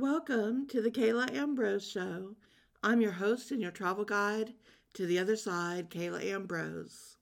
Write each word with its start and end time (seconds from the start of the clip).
Welcome 0.00 0.68
to 0.68 0.80
the 0.80 0.92
Kala 0.92 1.26
Ambrose 1.32 1.90
Show. 1.90 2.36
I'm 2.84 3.00
your 3.00 3.10
host 3.10 3.50
and 3.50 3.60
your 3.60 3.72
travel 3.72 4.04
guide 4.04 4.54
to 4.94 5.06
the 5.06 5.18
other 5.18 5.34
side, 5.34 5.90
Kala 5.90 6.22
Ambrose. 6.22 7.16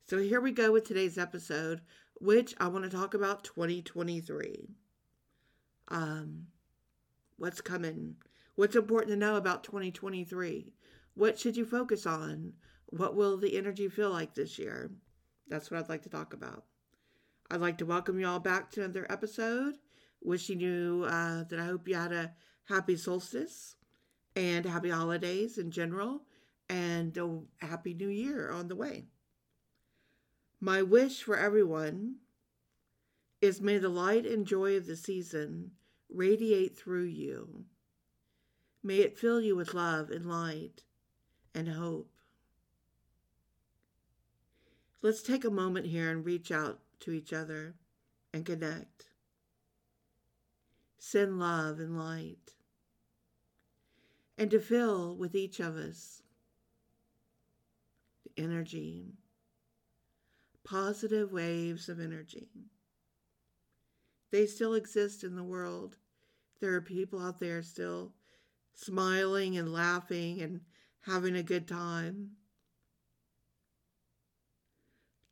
So 0.09 0.19
here 0.19 0.41
we 0.41 0.53
go 0.53 0.70
with 0.73 0.84
today's 0.84 1.19
episode, 1.19 1.81
which 2.20 2.55
I 2.61 2.69
want 2.69 2.84
to 2.84 2.91
talk 2.91 3.15
about 3.15 3.42
2023. 3.45 4.69
Um, 5.89 6.47
what's 7.37 7.61
coming? 7.61 8.17
What's 8.55 8.77
important 8.77 9.11
to 9.11 9.17
know 9.17 9.34
about 9.37 9.65
2023? 9.65 10.73
What 11.15 11.39
should 11.39 11.56
you 11.56 11.67
focus 11.67 12.06
on? 12.06 12.53
What 12.87 13.17
will 13.17 13.37
the 13.37 13.57
energy 13.57 13.89
feel 13.89 14.11
like 14.11 14.35
this 14.35 14.59
year? 14.59 14.91
That's 15.49 15.71
what 15.71 15.81
I'd 15.81 15.89
like 15.89 16.03
to 16.03 16.09
talk 16.09 16.33
about. 16.33 16.65
I'd 17.51 17.61
like 17.61 17.78
to 17.78 17.87
welcome 17.87 18.19
you 18.19 18.27
all 18.27 18.41
back 18.41 18.70
to 18.73 18.83
another 18.83 19.06
episode. 19.11 19.75
Wishing 20.23 20.61
you 20.61 21.05
uh, 21.09 21.45
that 21.45 21.59
I 21.59 21.67
hope 21.67 21.87
you 21.87 21.95
had 21.95 22.12
a 22.12 22.33
happy 22.69 22.97
solstice 22.97 23.77
and 24.34 24.65
happy 24.65 24.91
holidays 24.91 25.59
in 25.59 25.70
general 25.70 26.23
and 26.69 27.17
a 27.17 27.41
happy 27.65 27.95
new 27.95 28.09
year 28.09 28.51
on 28.51 28.69
the 28.69 28.77
way. 28.77 29.05
My 30.61 30.83
wish 30.83 31.23
for 31.23 31.37
everyone 31.37 32.17
is 33.41 33.61
may 33.61 33.78
the 33.78 33.89
light 33.89 34.27
and 34.27 34.47
joy 34.47 34.77
of 34.77 34.87
the 34.87 34.97
season 34.97 35.73
radiate 36.09 36.77
through 36.77 37.05
you. 37.05 37.67
May 38.83 38.98
it 38.98 39.19
fill 39.19 39.41
you 39.41 39.55
with 39.56 39.75
love 39.75 40.11
and 40.11 40.27
light 40.27 40.83
and 41.55 41.69
hope. 41.69 42.11
Let's 45.07 45.23
take 45.23 45.45
a 45.45 45.51
moment 45.51 45.87
here 45.87 46.11
and 46.11 46.27
reach 46.27 46.51
out 46.51 46.81
to 46.99 47.12
each 47.12 47.33
other 47.33 47.77
and 48.35 48.45
connect. 48.45 49.05
Send 50.99 51.39
love 51.39 51.79
and 51.79 51.97
light. 51.97 52.57
And 54.37 54.51
to 54.51 54.59
fill 54.59 55.15
with 55.15 55.37
each 55.37 55.61
of 55.61 55.77
us 55.77 56.23
the 58.25 58.43
energy, 58.43 59.12
positive 60.65 61.31
waves 61.31 61.89
of 61.89 62.01
energy. 62.01 62.49
They 64.33 64.45
still 64.45 64.75
exist 64.75 65.23
in 65.23 65.37
the 65.37 65.45
world. 65.45 65.99
There 66.61 66.75
are 66.75 66.81
people 66.81 67.23
out 67.23 67.39
there 67.39 67.62
still 67.62 68.11
smiling 68.75 69.57
and 69.57 69.73
laughing 69.73 70.43
and 70.43 70.62
having 71.03 71.37
a 71.37 71.45
good 71.45 71.69
time. 71.69 72.31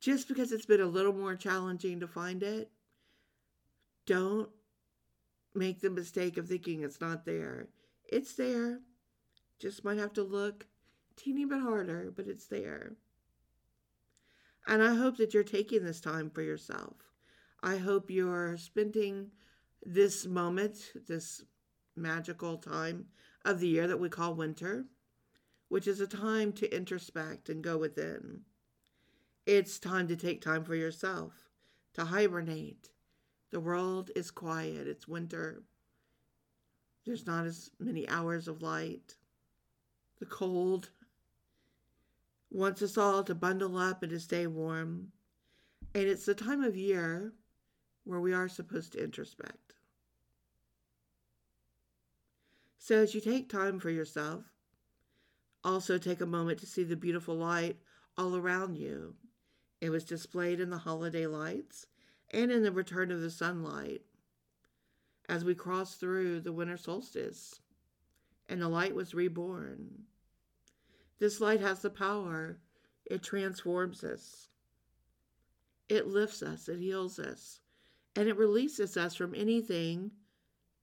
Just 0.05 0.27
because 0.27 0.51
it's 0.51 0.67
been 0.67 0.81
a 0.81 0.85
little 0.85 1.13
more 1.13 1.35
challenging 1.35 1.99
to 1.99 2.07
find 2.07 2.43
it, 2.43 2.69
don't 4.05 4.49
make 5.55 5.81
the 5.81 5.89
mistake 5.89 6.37
of 6.37 6.47
thinking 6.47 6.83
it's 6.83 7.01
not 7.01 7.25
there. 7.25 7.69
It's 8.07 8.35
there. 8.35 8.81
Just 9.57 9.83
might 9.83 9.97
have 9.97 10.13
to 10.13 10.21
look 10.21 10.67
teeny 11.15 11.43
bit 11.45 11.59
harder, 11.59 12.13
but 12.15 12.27
it's 12.27 12.45
there. 12.45 12.97
And 14.67 14.83
I 14.83 14.93
hope 14.93 15.17
that 15.17 15.33
you're 15.33 15.43
taking 15.43 15.83
this 15.83 16.01
time 16.01 16.29
for 16.29 16.43
yourself. 16.43 16.97
I 17.63 17.77
hope 17.77 18.11
you're 18.11 18.57
spending 18.57 19.31
this 19.83 20.27
moment, 20.27 20.91
this 21.07 21.43
magical 21.95 22.57
time 22.57 23.07
of 23.43 23.59
the 23.59 23.69
year 23.69 23.87
that 23.87 23.99
we 23.99 24.09
call 24.09 24.35
winter, 24.35 24.85
which 25.69 25.87
is 25.87 25.99
a 25.99 26.05
time 26.05 26.53
to 26.53 26.71
introspect 26.71 27.49
and 27.49 27.63
go 27.63 27.79
within. 27.79 28.41
It's 29.45 29.77
time 29.77 30.07
to 30.07 30.15
take 30.15 30.41
time 30.41 30.63
for 30.63 30.73
yourself, 30.73 31.33
to 31.93 32.05
hibernate. 32.05 32.89
The 33.51 33.59
world 33.59 34.09
is 34.15 34.31
quiet, 34.31 34.87
it's 34.87 35.07
winter. 35.07 35.61
There's 37.05 37.27
not 37.27 37.45
as 37.45 37.69
many 37.79 38.09
hours 38.09 38.47
of 38.47 38.63
light. 38.63 39.15
The 40.19 40.25
cold 40.25 40.89
wants 42.49 42.81
us 42.81 42.97
all 42.97 43.23
to 43.23 43.35
bundle 43.35 43.77
up 43.77 44.01
and 44.01 44.11
to 44.11 44.19
stay 44.19 44.47
warm. 44.47 45.11
And 45.93 46.07
it's 46.07 46.25
the 46.25 46.33
time 46.33 46.63
of 46.63 46.75
year 46.75 47.33
where 48.03 48.19
we 48.19 48.33
are 48.33 48.47
supposed 48.47 48.93
to 48.93 49.03
introspect. 49.03 49.75
So, 52.79 52.97
as 52.97 53.13
you 53.13 53.21
take 53.21 53.49
time 53.49 53.79
for 53.79 53.91
yourself, 53.91 54.43
also, 55.63 55.97
take 55.97 56.21
a 56.21 56.27
moment 56.27 56.59
to 56.59 56.67
see 56.67 56.83
the 56.83 56.95
beautiful 56.95 57.35
light 57.35 57.77
all 58.17 58.35
around 58.35 58.77
you. 58.77 59.15
It 59.81 59.89
was 59.89 60.03
displayed 60.03 60.59
in 60.59 60.69
the 60.69 60.77
holiday 60.77 61.27
lights 61.27 61.87
and 62.31 62.51
in 62.51 62.63
the 62.63 62.71
return 62.71 63.11
of 63.11 63.21
the 63.21 63.29
sunlight 63.29 64.01
as 65.27 65.43
we 65.43 65.55
crossed 65.55 65.99
through 65.99 66.41
the 66.41 66.53
winter 66.53 66.77
solstice 66.77 67.59
and 68.47 68.61
the 68.61 68.69
light 68.69 68.95
was 68.95 69.13
reborn. 69.13 70.03
This 71.19 71.41
light 71.41 71.61
has 71.61 71.81
the 71.81 71.89
power, 71.89 72.59
it 73.05 73.23
transforms 73.23 74.03
us, 74.03 74.49
it 75.87 76.07
lifts 76.07 76.41
us, 76.41 76.67
it 76.67 76.79
heals 76.79 77.19
us, 77.19 77.61
and 78.15 78.27
it 78.27 78.37
releases 78.37 78.97
us 78.97 79.15
from 79.15 79.33
anything 79.35 80.11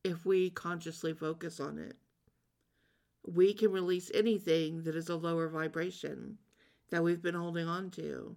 if 0.04 0.24
we 0.24 0.50
consciously 0.50 1.12
focus 1.12 1.60
on 1.60 1.78
it. 1.78 1.96
We 3.24 3.54
can 3.54 3.70
release 3.70 4.10
anything 4.14 4.82
that 4.82 4.96
is 4.96 5.08
a 5.08 5.16
lower 5.16 5.48
vibration 5.48 6.38
that 6.90 7.04
we've 7.04 7.22
been 7.22 7.34
holding 7.34 7.68
on 7.68 7.90
to. 7.92 8.36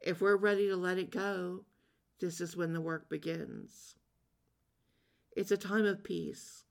If 0.00 0.20
we're 0.20 0.36
ready 0.36 0.68
to 0.68 0.76
let 0.76 0.98
it 0.98 1.10
go, 1.10 1.64
this 2.20 2.40
is 2.40 2.56
when 2.56 2.72
the 2.72 2.80
work 2.80 3.08
begins. 3.08 3.96
It's 5.36 5.50
a 5.50 5.56
time 5.56 5.84
of 5.86 6.04
peace. 6.04 6.64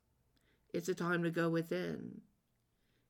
It's 0.73 0.89
a 0.89 0.95
time 0.95 1.23
to 1.23 1.31
go 1.31 1.49
within. 1.49 2.21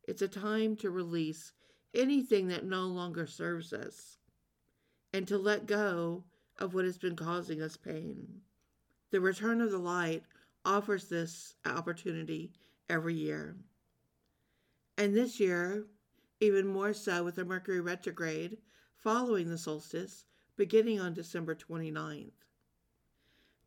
It's 0.07 0.21
a 0.21 0.27
time 0.27 0.75
to 0.77 0.89
release 0.89 1.53
anything 1.93 2.47
that 2.47 2.65
no 2.65 2.81
longer 2.81 3.25
serves 3.25 3.73
us 3.73 4.17
and 5.13 5.27
to 5.27 5.37
let 5.37 5.65
go 5.65 6.23
of 6.57 6.73
what 6.73 6.85
has 6.85 6.97
been 6.97 7.15
causing 7.15 7.61
us 7.61 7.77
pain. 7.77 8.41
The 9.11 9.21
return 9.21 9.61
of 9.61 9.71
the 9.71 9.77
light 9.77 10.23
offers 10.65 11.09
this 11.09 11.55
opportunity 11.65 12.51
every 12.89 13.15
year. 13.15 13.55
And 14.97 15.15
this 15.15 15.39
year, 15.39 15.85
even 16.39 16.67
more 16.67 16.93
so 16.93 17.23
with 17.23 17.35
the 17.35 17.45
Mercury 17.45 17.81
retrograde 17.81 18.57
following 19.03 19.49
the 19.49 19.57
solstice 19.57 20.25
beginning 20.57 20.99
on 20.99 21.13
December 21.13 21.55
29th. 21.55 22.31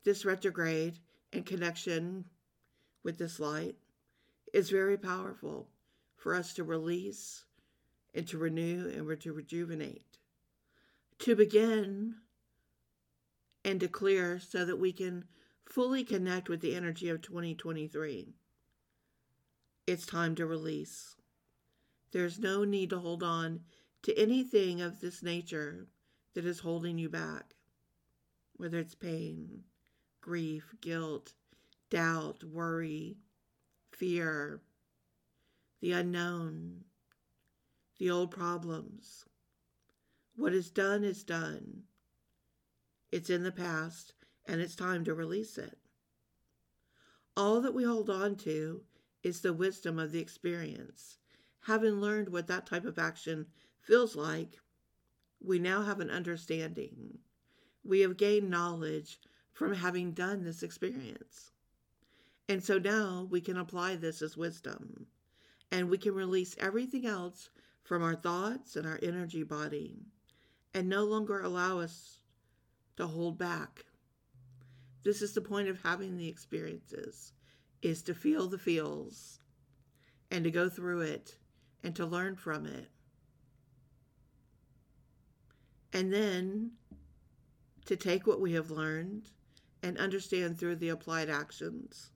This 0.03 0.25
retrograde 0.25 0.99
in 1.31 1.43
connection 1.43 2.25
with 3.03 3.17
this 3.17 3.39
light 3.39 3.75
is 4.53 4.69
very 4.69 4.97
powerful 4.97 5.67
for 6.15 6.35
us 6.35 6.53
to 6.53 6.63
release 6.63 7.45
and 8.13 8.27
to 8.27 8.37
renew 8.37 8.89
and 8.89 9.21
to 9.21 9.33
rejuvenate. 9.33 10.17
To 11.19 11.35
begin 11.35 12.15
and 13.65 13.79
to 13.79 13.87
clear 13.87 14.39
so 14.39 14.65
that 14.65 14.77
we 14.77 14.91
can 14.91 15.25
fully 15.65 16.03
connect 16.03 16.49
with 16.49 16.61
the 16.61 16.75
energy 16.75 17.09
of 17.09 17.21
2023. 17.21 18.35
It's 19.87 20.05
time 20.05 20.35
to 20.35 20.45
release. 20.45 21.15
There's 22.11 22.37
no 22.37 22.63
need 22.63 22.91
to 22.91 22.99
hold 22.99 23.23
on 23.23 23.61
to 24.03 24.17
anything 24.19 24.81
of 24.81 24.99
this 24.99 25.23
nature 25.23 25.87
that 26.33 26.45
is 26.45 26.59
holding 26.59 26.97
you 26.97 27.09
back, 27.09 27.55
whether 28.57 28.77
it's 28.77 28.95
pain, 28.95 29.63
grief, 30.21 30.75
guilt, 30.81 31.33
doubt, 31.89 32.43
worry, 32.43 33.17
fear, 33.91 34.61
the 35.81 35.93
unknown, 35.93 36.81
the 37.97 38.09
old 38.09 38.31
problems. 38.31 39.25
What 40.35 40.53
is 40.53 40.69
done 40.69 41.03
is 41.03 41.23
done. 41.23 41.83
It's 43.11 43.29
in 43.29 43.43
the 43.43 43.51
past, 43.51 44.13
and 44.47 44.59
it's 44.59 44.75
time 44.75 45.05
to 45.05 45.13
release 45.13 45.57
it. 45.57 45.77
All 47.37 47.61
that 47.61 47.73
we 47.73 47.83
hold 47.83 48.09
on 48.09 48.35
to 48.37 48.81
is 49.23 49.41
the 49.41 49.53
wisdom 49.53 49.97
of 49.97 50.11
the 50.11 50.19
experience 50.19 51.17
having 51.65 52.01
learned 52.01 52.29
what 52.29 52.47
that 52.47 52.65
type 52.65 52.85
of 52.85 52.99
action 52.99 53.45
feels 53.79 54.15
like, 54.15 54.59
we 55.41 55.59
now 55.59 55.81
have 55.81 55.99
an 55.99 56.09
understanding. 56.09 57.19
We 57.83 58.01
have 58.01 58.17
gained 58.17 58.49
knowledge 58.49 59.19
from 59.53 59.73
having 59.73 60.11
done 60.11 60.43
this 60.43 60.63
experience. 60.63 61.51
And 62.49 62.63
so 62.63 62.77
now 62.77 63.27
we 63.29 63.39
can 63.39 63.57
apply 63.57 63.95
this 63.95 64.21
as 64.21 64.35
wisdom 64.35 65.07
and 65.71 65.89
we 65.89 65.97
can 65.97 66.13
release 66.13 66.55
everything 66.59 67.05
else 67.05 67.49
from 67.83 68.03
our 68.03 68.15
thoughts 68.15 68.75
and 68.75 68.85
our 68.85 68.99
energy 69.01 69.43
body 69.43 69.97
and 70.73 70.89
no 70.89 71.03
longer 71.03 71.41
allow 71.41 71.79
us 71.79 72.19
to 72.97 73.07
hold 73.07 73.37
back. 73.37 73.85
This 75.03 75.21
is 75.21 75.33
the 75.33 75.41
point 75.41 75.67
of 75.67 75.81
having 75.81 76.17
the 76.17 76.27
experiences 76.27 77.33
is 77.81 78.01
to 78.03 78.13
feel 78.13 78.47
the 78.47 78.57
feels 78.57 79.39
and 80.31 80.43
to 80.43 80.51
go 80.51 80.69
through 80.69 81.01
it 81.01 81.37
and 81.83 81.95
to 81.95 82.05
learn 82.05 82.35
from 82.35 82.65
it. 82.65 82.89
And 85.91 86.11
then 86.11 86.71
to 87.85 87.95
take 87.95 88.25
what 88.25 88.41
we 88.41 88.53
have 88.53 88.71
learned 88.71 89.29
and 89.83 89.97
understand 89.97 90.57
through 90.57 90.77
the 90.77 90.89
applied 90.89 91.29
actions 91.29 92.11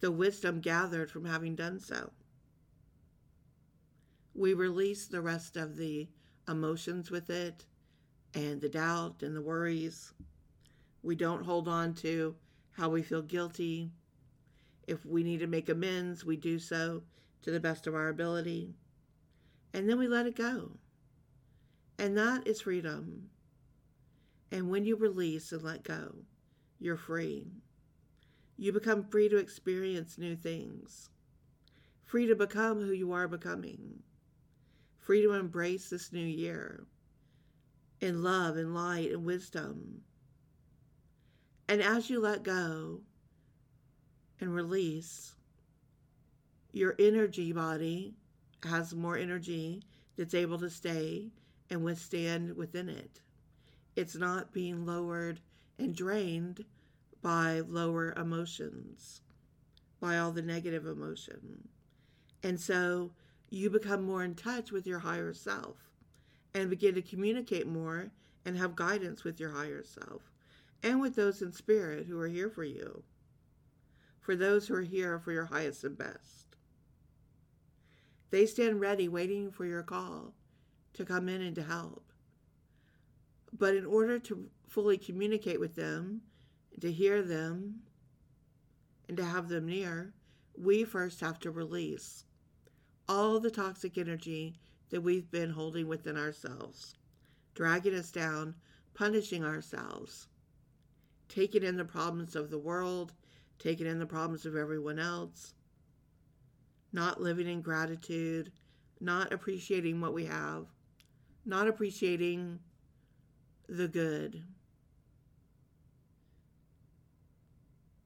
the 0.00 0.10
wisdom 0.12 0.60
gathered 0.60 1.10
from 1.10 1.24
having 1.24 1.56
done 1.56 1.80
so. 1.80 2.12
We 4.34 4.54
release 4.54 5.06
the 5.06 5.20
rest 5.20 5.56
of 5.56 5.76
the 5.76 6.08
emotions 6.46 7.10
with 7.10 7.30
it 7.30 7.64
and 8.34 8.60
the 8.60 8.68
doubt 8.68 9.22
and 9.22 9.34
the 9.34 9.42
worries. 9.42 10.12
We 11.02 11.16
don't 11.16 11.44
hold 11.44 11.66
on 11.66 11.94
to 11.94 12.36
how 12.72 12.90
we 12.90 13.02
feel 13.02 13.22
guilty. 13.22 13.90
If 14.86 15.04
we 15.04 15.24
need 15.24 15.40
to 15.40 15.46
make 15.46 15.68
amends, 15.68 16.24
we 16.24 16.36
do 16.36 16.58
so 16.58 17.02
to 17.42 17.50
the 17.50 17.60
best 17.60 17.86
of 17.86 17.94
our 17.94 18.08
ability. 18.08 18.74
And 19.72 19.88
then 19.88 19.98
we 19.98 20.08
let 20.08 20.26
it 20.26 20.36
go. 20.36 20.72
And 21.98 22.16
that 22.16 22.46
is 22.46 22.60
freedom. 22.60 23.30
And 24.50 24.70
when 24.70 24.84
you 24.84 24.96
release 24.96 25.52
and 25.52 25.62
let 25.62 25.82
go, 25.82 26.14
you're 26.78 26.96
free. 26.96 27.46
You 28.56 28.72
become 28.72 29.04
free 29.04 29.28
to 29.28 29.36
experience 29.36 30.18
new 30.18 30.34
things, 30.34 31.10
free 32.04 32.26
to 32.26 32.34
become 32.34 32.80
who 32.80 32.92
you 32.92 33.12
are 33.12 33.28
becoming, 33.28 34.02
free 34.98 35.22
to 35.22 35.32
embrace 35.32 35.90
this 35.90 36.12
new 36.12 36.18
year 36.24 36.86
in 38.00 38.22
love 38.22 38.56
and 38.56 38.74
light 38.74 39.10
and 39.12 39.24
wisdom. 39.24 40.02
And 41.68 41.82
as 41.82 42.08
you 42.08 42.20
let 42.20 42.42
go 42.42 43.00
and 44.40 44.54
release, 44.54 45.34
your 46.72 46.94
energy 46.98 47.52
body 47.52 48.14
has 48.62 48.94
more 48.94 49.16
energy 49.16 49.82
that's 50.16 50.34
able 50.34 50.58
to 50.58 50.70
stay 50.70 51.30
and 51.70 51.82
withstand 51.82 52.56
within 52.56 52.88
it. 52.88 53.20
It's 53.96 54.16
not 54.16 54.52
being 54.52 54.84
lowered 54.84 55.40
and 55.78 55.94
drained 55.94 56.64
by 57.22 57.60
lower 57.60 58.12
emotions, 58.16 59.22
by 60.00 60.18
all 60.18 60.32
the 60.32 60.42
negative 60.42 60.86
emotion. 60.86 61.68
And 62.42 62.60
so 62.60 63.12
you 63.50 63.70
become 63.70 64.02
more 64.04 64.22
in 64.22 64.34
touch 64.34 64.70
with 64.70 64.86
your 64.86 65.00
higher 65.00 65.32
self 65.32 65.76
and 66.54 66.70
begin 66.70 66.94
to 66.94 67.02
communicate 67.02 67.66
more 67.66 68.10
and 68.44 68.56
have 68.56 68.76
guidance 68.76 69.24
with 69.24 69.40
your 69.40 69.50
higher 69.50 69.82
self 69.84 70.22
and 70.82 71.00
with 71.00 71.16
those 71.16 71.42
in 71.42 71.52
spirit 71.52 72.06
who 72.06 72.18
are 72.20 72.28
here 72.28 72.48
for 72.48 72.64
you, 72.64 73.02
for 74.20 74.36
those 74.36 74.68
who 74.68 74.74
are 74.74 74.82
here 74.82 75.18
for 75.18 75.32
your 75.32 75.46
highest 75.46 75.84
and 75.84 75.98
best. 75.98 76.37
They 78.30 78.46
stand 78.46 78.80
ready, 78.80 79.08
waiting 79.08 79.50
for 79.50 79.64
your 79.64 79.82
call 79.82 80.34
to 80.94 81.04
come 81.04 81.28
in 81.28 81.40
and 81.40 81.54
to 81.54 81.62
help. 81.62 82.12
But 83.56 83.74
in 83.74 83.86
order 83.86 84.18
to 84.18 84.50
fully 84.68 84.98
communicate 84.98 85.60
with 85.60 85.74
them, 85.74 86.22
to 86.80 86.92
hear 86.92 87.22
them, 87.22 87.80
and 89.08 89.16
to 89.16 89.24
have 89.24 89.48
them 89.48 89.66
near, 89.66 90.12
we 90.56 90.84
first 90.84 91.20
have 91.20 91.38
to 91.40 91.50
release 91.50 92.24
all 93.08 93.40
the 93.40 93.50
toxic 93.50 93.96
energy 93.96 94.54
that 94.90 95.00
we've 95.00 95.30
been 95.30 95.50
holding 95.50 95.88
within 95.88 96.18
ourselves, 96.18 96.94
dragging 97.54 97.94
us 97.94 98.10
down, 98.10 98.54
punishing 98.92 99.44
ourselves, 99.44 100.28
taking 101.28 101.62
in 101.62 101.76
the 101.76 101.84
problems 101.84 102.36
of 102.36 102.50
the 102.50 102.58
world, 102.58 103.14
taking 103.58 103.86
in 103.86 103.98
the 103.98 104.06
problems 104.06 104.44
of 104.44 104.56
everyone 104.56 104.98
else, 104.98 105.54
not 106.92 107.20
living 107.20 107.48
in 107.48 107.60
gratitude, 107.60 108.52
not 109.00 109.32
appreciating 109.32 110.00
what 110.00 110.14
we 110.14 110.24
have, 110.24 110.66
not 111.44 111.68
appreciating 111.68 112.58
the 113.68 113.88
good. 113.88 114.42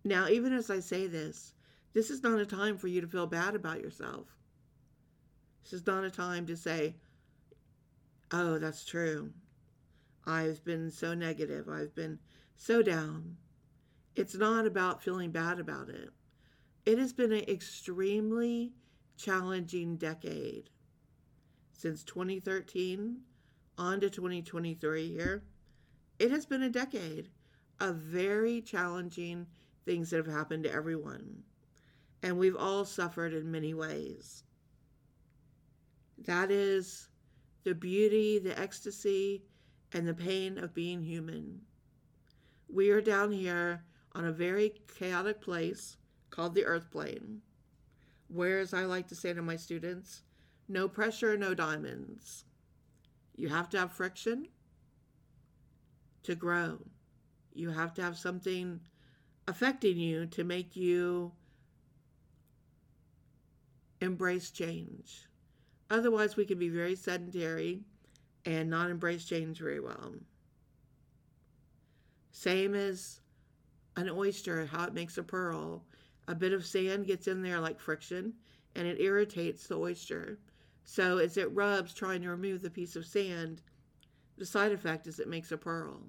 Now, 0.05 0.29
even 0.29 0.53
as 0.53 0.71
I 0.71 0.81
say 0.81 1.07
this, 1.07 1.55
this 1.93 2.11
is 2.11 2.23
not 2.23 2.41
a 2.41 2.47
time 2.47 2.77
for 2.77 2.89
you 2.89 3.01
to 3.01 3.07
feel 3.07 3.27
bad 3.27 3.55
about 3.55 3.81
yourself. 3.81 4.27
This 5.63 5.73
is 5.75 5.87
not 5.87 6.05
a 6.05 6.11
time 6.11 6.47
to 6.47 6.57
say, 6.57 6.97
oh, 8.33 8.59
that's 8.59 8.85
true. 8.85 9.33
I've 10.27 10.65
been 10.65 10.91
so 10.91 11.15
negative. 11.15 11.69
I've 11.69 11.95
been 11.95 12.19
so 12.57 12.83
down. 12.83 13.37
It's 14.17 14.35
not 14.35 14.67
about 14.67 15.03
feeling 15.03 15.31
bad 15.31 15.61
about 15.61 15.89
it. 15.89 16.11
It 16.85 16.99
has 16.99 17.13
been 17.13 17.33
an 17.33 17.45
extremely 17.49 18.73
challenging 19.17 19.97
decade 19.97 20.69
since 21.73 22.03
2013 22.03 23.19
on 23.79 24.01
to 24.01 24.11
2023 24.11 25.09
here. 25.09 25.45
It 26.19 26.33
has 26.33 26.45
been 26.45 26.63
a 26.63 26.71
decade 26.71 27.29
of 27.79 27.97
very 27.97 28.61
challenging 28.61 29.47
things 29.85 30.11
that 30.11 30.17
have 30.17 30.27
happened 30.27 30.65
to 30.65 30.73
everyone. 30.73 31.45
And 32.23 32.37
we've 32.37 32.57
all 32.57 32.85
suffered 32.85 33.33
in 33.33 33.51
many 33.51 33.75
ways. 33.75 34.43
That 36.19 36.51
is 36.51 37.09
the 37.63 37.75
beauty, 37.75 38.41
the 38.41 38.59
ecstasy, 38.59 39.45
and 39.93 40.07
the 40.07 40.15
pain 40.15 40.59
of 40.59 40.75
being 40.75 41.03
human. 41.03 41.61
We 42.69 42.91
are 42.91 43.01
down 43.01 43.31
here 43.31 43.85
on 44.15 44.25
a 44.25 44.33
very 44.33 44.75
chaotic 44.99 45.41
place 45.41 45.97
called 46.33 46.57
the 46.57 46.65
earth 46.65 46.91
plane, 46.91 47.43
where, 48.27 48.59
as 48.59 48.75
I 48.75 48.85
like 48.87 49.07
to 49.09 49.15
say 49.15 49.33
to 49.33 49.43
my 49.43 49.57
students, 49.57 50.23
no 50.69 50.89
pressure, 50.89 51.37
no 51.37 51.55
diamonds. 51.55 52.45
You 53.37 53.49
have 53.49 53.69
to 53.71 53.79
have 53.79 53.93
friction 53.93 54.49
to 56.25 56.35
grow. 56.35 56.79
You 57.55 57.71
have 57.71 57.95
to 57.95 58.03
have 58.03 58.19
something 58.19 58.81
affecting 59.47 59.99
you 59.99 60.27
to 60.27 60.43
make 60.43 60.75
you 60.75 61.33
embrace 64.01 64.51
change. 64.51 65.29
Otherwise, 65.91 66.37
we 66.37 66.47
can 66.47 66.59
be 66.59 66.69
very 66.71 66.97
sedentary 66.97 67.83
and 68.47 68.71
not 68.71 68.91
embrace 68.91 69.25
change 69.25 69.59
very 69.59 69.81
well. 69.81 70.15
Same 72.31 72.75
as 72.75 73.21
an 73.97 74.09
oyster, 74.09 74.65
how 74.67 74.85
it 74.85 74.95
makes 74.95 75.19
a 75.19 75.23
pearl. 75.23 75.85
A 76.33 76.35
bit 76.35 76.55
of 76.55 76.65
sand 76.65 77.07
gets 77.07 77.29
in 77.29 77.43
there 77.43 77.61
like 77.61 77.79
friction 77.79 78.33
and 78.75 78.89
it 78.89 78.99
irritates 79.03 79.67
the 79.67 79.79
oyster. 79.79 80.39
So, 80.83 81.19
as 81.19 81.37
it 81.37 81.53
rubs 81.53 81.93
trying 81.93 82.23
to 82.23 82.31
remove 82.31 82.63
the 82.63 82.71
piece 82.71 82.97
of 82.97 83.05
sand, 83.05 83.61
the 84.39 84.47
side 84.47 84.73
effect 84.73 85.07
is 85.07 85.21
it 85.21 85.29
makes 85.29 85.53
a 85.53 85.59
pearl. 85.59 86.01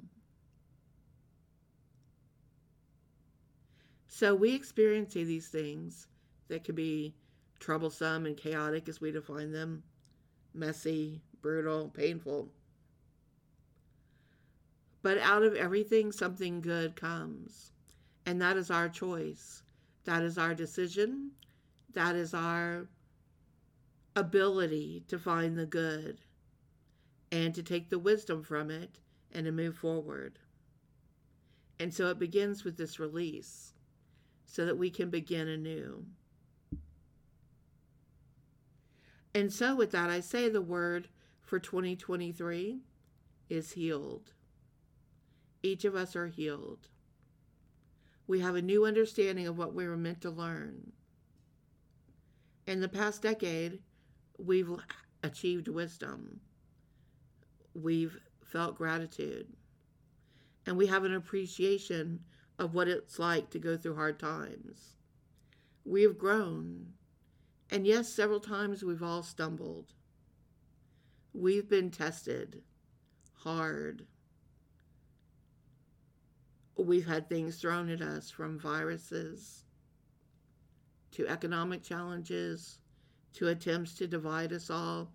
So, 4.08 4.34
we 4.34 4.56
experience 4.56 5.14
these 5.14 5.50
things 5.50 6.08
that 6.48 6.64
can 6.64 6.76
be 6.76 7.16
troublesome 7.60 8.26
and 8.26 8.38
chaotic 8.38 8.88
as 8.88 9.02
we 9.02 9.12
define 9.12 9.52
them, 9.52 9.84
messy, 10.54 11.22
brutal, 11.42 11.90
painful. 11.90 12.48
But 15.02 15.18
out 15.18 15.44
of 15.44 15.54
everything, 15.54 16.14
something 16.14 16.62
good 16.62 16.96
comes. 16.96 17.74
And 18.26 18.42
that 18.42 18.56
is 18.56 18.72
our 18.72 18.88
choice. 18.88 19.64
That 20.06 20.24
is 20.24 20.38
our 20.38 20.54
decision. 20.54 21.32
That 21.94 22.16
is 22.16 22.34
our 22.34 22.88
ability 24.16 25.04
to 25.08 25.18
find 25.18 25.58
the 25.58 25.66
good 25.66 26.22
and 27.32 27.54
to 27.56 27.64
take 27.64 27.90
the 27.90 28.00
wisdom 28.00 28.44
from 28.44 28.70
it 28.70 29.00
and 29.32 29.46
to 29.46 29.52
move 29.52 29.78
forward. 29.78 30.40
And 31.80 31.94
so 31.94 32.08
it 32.10 32.20
begins 32.20 32.64
with 32.64 32.78
this 32.78 33.00
release 33.00 33.74
so 34.46 34.66
that 34.66 34.78
we 34.78 34.90
can 34.90 35.10
begin 35.10 35.48
anew. 35.48 36.06
And 39.36 39.52
so, 39.52 39.76
with 39.76 39.92
that, 39.92 40.12
I 40.12 40.20
say 40.20 40.48
the 40.48 40.62
word 40.62 41.08
for 41.42 41.58
2023 41.58 42.82
is 43.50 43.72
healed. 43.72 44.34
Each 45.64 45.86
of 45.86 45.96
us 45.96 46.16
are 46.16 46.28
healed. 46.28 46.88
We 48.28 48.40
have 48.40 48.56
a 48.56 48.62
new 48.62 48.86
understanding 48.86 49.48
of 49.48 49.58
what 49.58 49.74
we 49.74 49.88
were 49.88 49.98
meant 49.98 50.22
to 50.22 50.30
learn. 50.30 50.94
In 52.66 52.80
the 52.80 52.88
past 52.90 53.22
decade, 53.22 53.80
we've 54.38 54.70
achieved 55.24 55.68
wisdom. 55.68 56.40
we've 57.74 58.20
felt 58.44 58.78
gratitude. 58.78 59.48
And 60.66 60.78
we 60.78 60.88
have 60.88 61.04
an 61.04 61.14
appreciation 61.14 62.22
of 62.60 62.74
what 62.74 62.88
it's 62.88 63.20
like 63.20 63.50
to 63.50 63.60
go 63.60 63.76
through 63.76 63.96
hard 63.96 64.20
times. 64.20 64.96
We 65.84 66.04
have 66.04 66.18
grown. 66.18 66.94
And 67.70 67.86
yes, 67.88 68.10
several 68.10 68.40
times 68.40 68.84
we've 68.84 69.04
all 69.04 69.24
stumbled. 69.24 69.94
We've 71.34 71.68
been 71.68 71.90
tested 71.90 72.62
hard. 73.34 74.06
We've 76.76 77.06
had 77.06 77.30
things 77.30 77.58
thrown 77.58 77.90
at 77.90 78.02
us 78.02 78.30
from 78.30 78.60
viruses 78.60 79.64
to 81.12 81.28
economic 81.28 81.84
challenges 81.84 82.80
to 83.34 83.50
attempts 83.50 83.94
to 83.96 84.08
divide 84.08 84.52
us 84.52 84.70
all. 84.70 85.12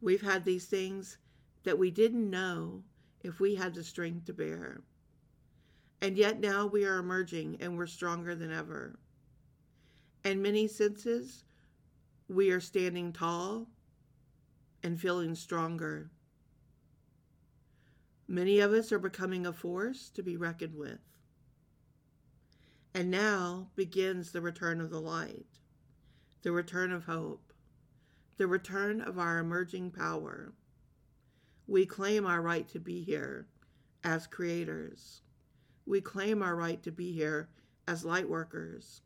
We've 0.00 0.22
had 0.22 0.44
these 0.44 0.66
things 0.66 1.18
that 1.64 1.78
we 1.78 1.90
didn't 1.90 2.30
know 2.30 2.82
if 3.22 3.40
we 3.40 3.54
had 3.54 3.74
the 3.74 3.82
strength 3.82 4.26
to 4.26 4.32
bear. 4.32 4.82
And 6.00 6.16
yet 6.16 6.38
now 6.38 6.66
we 6.66 6.84
are 6.84 6.98
emerging 6.98 7.56
and 7.60 7.76
we're 7.76 7.86
stronger 7.86 8.34
than 8.34 8.52
ever. 8.52 8.98
In 10.24 10.42
many 10.42 10.68
senses, 10.68 11.44
we 12.28 12.50
are 12.50 12.60
standing 12.60 13.12
tall 13.12 13.66
and 14.82 15.00
feeling 15.00 15.34
stronger. 15.34 16.10
Many 18.30 18.60
of 18.60 18.72
us 18.72 18.92
are 18.92 18.98
becoming 18.98 19.46
a 19.46 19.54
force 19.54 20.10
to 20.10 20.22
be 20.22 20.36
reckoned 20.36 20.74
with. 20.74 21.00
And 22.92 23.10
now 23.10 23.70
begins 23.74 24.32
the 24.32 24.42
return 24.42 24.82
of 24.82 24.90
the 24.90 25.00
light, 25.00 25.46
the 26.42 26.52
return 26.52 26.92
of 26.92 27.04
hope, 27.04 27.54
the 28.36 28.46
return 28.46 29.00
of 29.00 29.18
our 29.18 29.38
emerging 29.38 29.92
power. 29.92 30.52
We 31.66 31.86
claim 31.86 32.26
our 32.26 32.42
right 32.42 32.68
to 32.68 32.78
be 32.78 33.02
here 33.02 33.48
as 34.04 34.26
creators. 34.26 35.22
We 35.86 36.02
claim 36.02 36.42
our 36.42 36.54
right 36.54 36.82
to 36.82 36.92
be 36.92 37.12
here 37.12 37.48
as 37.86 38.04
light 38.04 38.28
workers. 38.28 39.00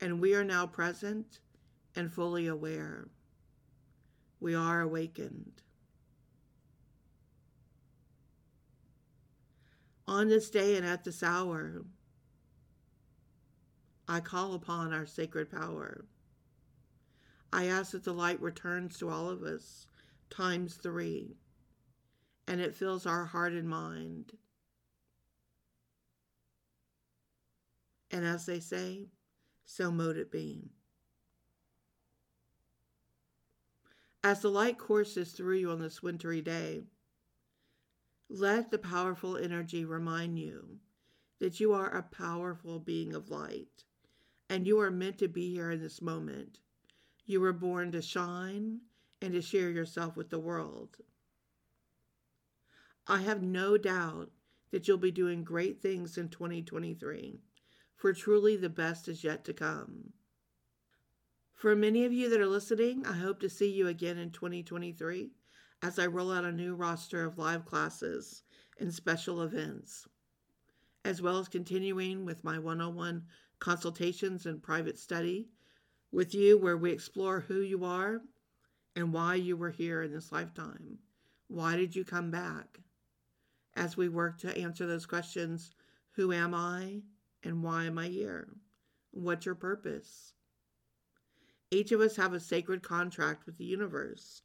And 0.00 0.18
we 0.18 0.34
are 0.34 0.44
now 0.44 0.66
present 0.66 1.40
and 1.94 2.10
fully 2.10 2.46
aware. 2.46 3.08
We 4.40 4.54
are 4.54 4.80
awakened. 4.80 5.60
On 10.10 10.28
this 10.28 10.50
day 10.50 10.76
and 10.76 10.84
at 10.84 11.04
this 11.04 11.22
hour, 11.22 11.84
I 14.08 14.18
call 14.18 14.54
upon 14.54 14.92
our 14.92 15.06
sacred 15.06 15.48
power. 15.48 16.04
I 17.52 17.66
ask 17.66 17.92
that 17.92 18.02
the 18.02 18.12
light 18.12 18.40
returns 18.42 18.98
to 18.98 19.08
all 19.08 19.30
of 19.30 19.44
us 19.44 19.86
times 20.28 20.74
three, 20.74 21.36
and 22.48 22.60
it 22.60 22.74
fills 22.74 23.06
our 23.06 23.24
heart 23.24 23.52
and 23.52 23.68
mind. 23.68 24.32
And 28.10 28.26
as 28.26 28.46
they 28.46 28.58
say, 28.58 29.10
so 29.64 29.92
mote 29.92 30.16
it 30.16 30.32
be. 30.32 30.72
As 34.24 34.42
the 34.42 34.50
light 34.50 34.76
courses 34.76 35.30
through 35.30 35.58
you 35.58 35.70
on 35.70 35.78
this 35.78 36.02
wintry 36.02 36.42
day, 36.42 36.82
let 38.32 38.70
the 38.70 38.78
powerful 38.78 39.36
energy 39.36 39.84
remind 39.84 40.38
you 40.38 40.78
that 41.40 41.58
you 41.58 41.72
are 41.72 41.88
a 41.88 42.02
powerful 42.02 42.78
being 42.78 43.12
of 43.12 43.28
light 43.28 43.82
and 44.48 44.68
you 44.68 44.78
are 44.78 44.90
meant 44.90 45.18
to 45.18 45.26
be 45.26 45.52
here 45.52 45.72
in 45.72 45.80
this 45.80 46.00
moment. 46.00 46.60
You 47.26 47.40
were 47.40 47.52
born 47.52 47.90
to 47.90 48.00
shine 48.00 48.82
and 49.20 49.32
to 49.32 49.42
share 49.42 49.70
yourself 49.70 50.16
with 50.16 50.30
the 50.30 50.38
world. 50.38 50.98
I 53.08 53.22
have 53.22 53.42
no 53.42 53.76
doubt 53.76 54.30
that 54.70 54.86
you'll 54.86 54.98
be 54.98 55.10
doing 55.10 55.42
great 55.42 55.82
things 55.82 56.16
in 56.16 56.28
2023, 56.28 57.40
for 57.96 58.12
truly 58.12 58.56
the 58.56 58.68
best 58.68 59.08
is 59.08 59.24
yet 59.24 59.44
to 59.46 59.52
come. 59.52 60.12
For 61.52 61.74
many 61.74 62.04
of 62.04 62.12
you 62.12 62.30
that 62.30 62.40
are 62.40 62.46
listening, 62.46 63.04
I 63.04 63.14
hope 63.14 63.40
to 63.40 63.50
see 63.50 63.70
you 63.70 63.88
again 63.88 64.18
in 64.18 64.30
2023 64.30 65.32
as 65.82 65.98
I 65.98 66.06
roll 66.06 66.30
out 66.30 66.44
a 66.44 66.52
new 66.52 66.74
roster 66.74 67.24
of 67.24 67.38
live 67.38 67.64
classes 67.64 68.42
and 68.78 68.92
special 68.92 69.42
events, 69.42 70.06
as 71.04 71.22
well 71.22 71.38
as 71.38 71.48
continuing 71.48 72.24
with 72.24 72.44
my 72.44 72.58
one 72.58 72.80
on 72.80 72.94
one 72.94 73.24
consultations 73.58 74.46
and 74.46 74.62
private 74.62 74.98
study 74.98 75.48
with 76.12 76.34
you, 76.34 76.58
where 76.58 76.76
we 76.76 76.90
explore 76.90 77.40
who 77.40 77.60
you 77.60 77.84
are 77.84 78.20
and 78.96 79.12
why 79.12 79.34
you 79.34 79.56
were 79.56 79.70
here 79.70 80.02
in 80.02 80.12
this 80.12 80.32
lifetime. 80.32 80.98
Why 81.48 81.76
did 81.76 81.96
you 81.96 82.04
come 82.04 82.30
back? 82.30 82.80
As 83.74 83.96
we 83.96 84.08
work 84.08 84.38
to 84.38 84.56
answer 84.56 84.86
those 84.86 85.06
questions 85.06 85.74
who 86.12 86.32
am 86.32 86.54
I 86.54 87.02
and 87.42 87.62
why 87.62 87.84
am 87.84 87.98
I 87.98 88.08
here? 88.08 88.48
What's 89.12 89.46
your 89.46 89.54
purpose? 89.54 90.34
Each 91.70 91.92
of 91.92 92.00
us 92.00 92.16
have 92.16 92.34
a 92.34 92.40
sacred 92.40 92.82
contract 92.82 93.46
with 93.46 93.56
the 93.56 93.64
universe 93.64 94.42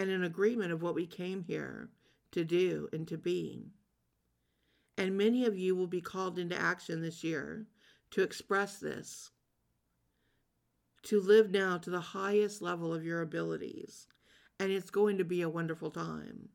and 0.00 0.10
an 0.10 0.24
agreement 0.24 0.72
of 0.72 0.80
what 0.80 0.94
we 0.94 1.06
came 1.06 1.42
here 1.42 1.90
to 2.32 2.42
do 2.42 2.88
and 2.90 3.06
to 3.06 3.18
be. 3.18 3.66
And 4.96 5.18
many 5.18 5.44
of 5.44 5.58
you 5.58 5.76
will 5.76 5.86
be 5.86 6.00
called 6.00 6.38
into 6.38 6.58
action 6.58 7.02
this 7.02 7.22
year 7.22 7.66
to 8.12 8.22
express 8.22 8.78
this, 8.78 9.30
to 11.02 11.20
live 11.20 11.50
now 11.50 11.76
to 11.76 11.90
the 11.90 12.00
highest 12.00 12.62
level 12.62 12.94
of 12.94 13.04
your 13.04 13.20
abilities. 13.20 14.06
And 14.58 14.72
it's 14.72 14.88
going 14.88 15.18
to 15.18 15.24
be 15.24 15.42
a 15.42 15.50
wonderful 15.50 15.90
time. 15.90 16.48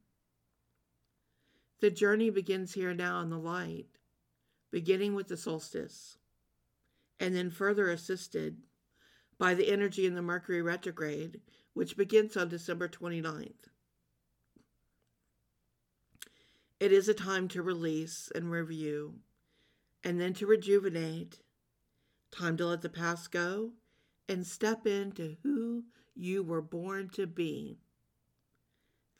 The 1.82 1.92
journey 1.92 2.32
begins 2.32 2.74
here 2.74 2.96
now 2.96 3.22
in 3.22 3.30
the 3.30 3.38
light, 3.38 4.00
beginning 4.72 5.14
with 5.14 5.28
the 5.28 5.38
solstice, 5.38 6.18
and 7.20 7.36
then 7.36 7.52
further 7.52 7.92
assisted 7.92 8.58
by 9.38 9.54
the 9.54 9.72
energy 9.72 10.08
in 10.08 10.16
the 10.16 10.24
Mercury 10.24 10.64
retrograde, 10.64 11.42
which 11.76 11.98
begins 11.98 12.36
on 12.38 12.48
December 12.48 12.88
29th. 12.88 13.52
It 16.80 16.92
is 16.92 17.10
a 17.10 17.14
time 17.14 17.50
to 17.50 17.62
release 17.62 18.32
and 18.34 18.50
review, 18.50 19.16
and 20.04 20.20
then 20.20 20.34
to 20.36 20.48
rejuvenate. 20.48 21.42
Time 22.32 22.58
to 22.58 22.66
let 22.66 22.82
the 22.82 22.90
past 22.90 23.32
go 23.32 23.72
and 24.28 24.48
step 24.48 24.88
into 24.88 25.36
who 25.44 25.84
you 26.16 26.44
were 26.44 26.62
born 26.62 27.10
to 27.10 27.28
be. 27.28 27.78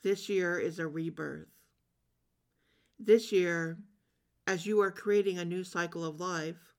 This 0.02 0.28
year 0.28 0.58
is 0.58 0.78
a 0.78 0.86
rebirth. 0.86 1.48
This 2.98 3.32
year, 3.32 3.78
as 4.46 4.64
you 4.64 4.80
are 4.80 4.90
creating 4.90 5.38
a 5.38 5.44
new 5.44 5.62
cycle 5.62 6.04
of 6.04 6.20
life, 6.20 6.74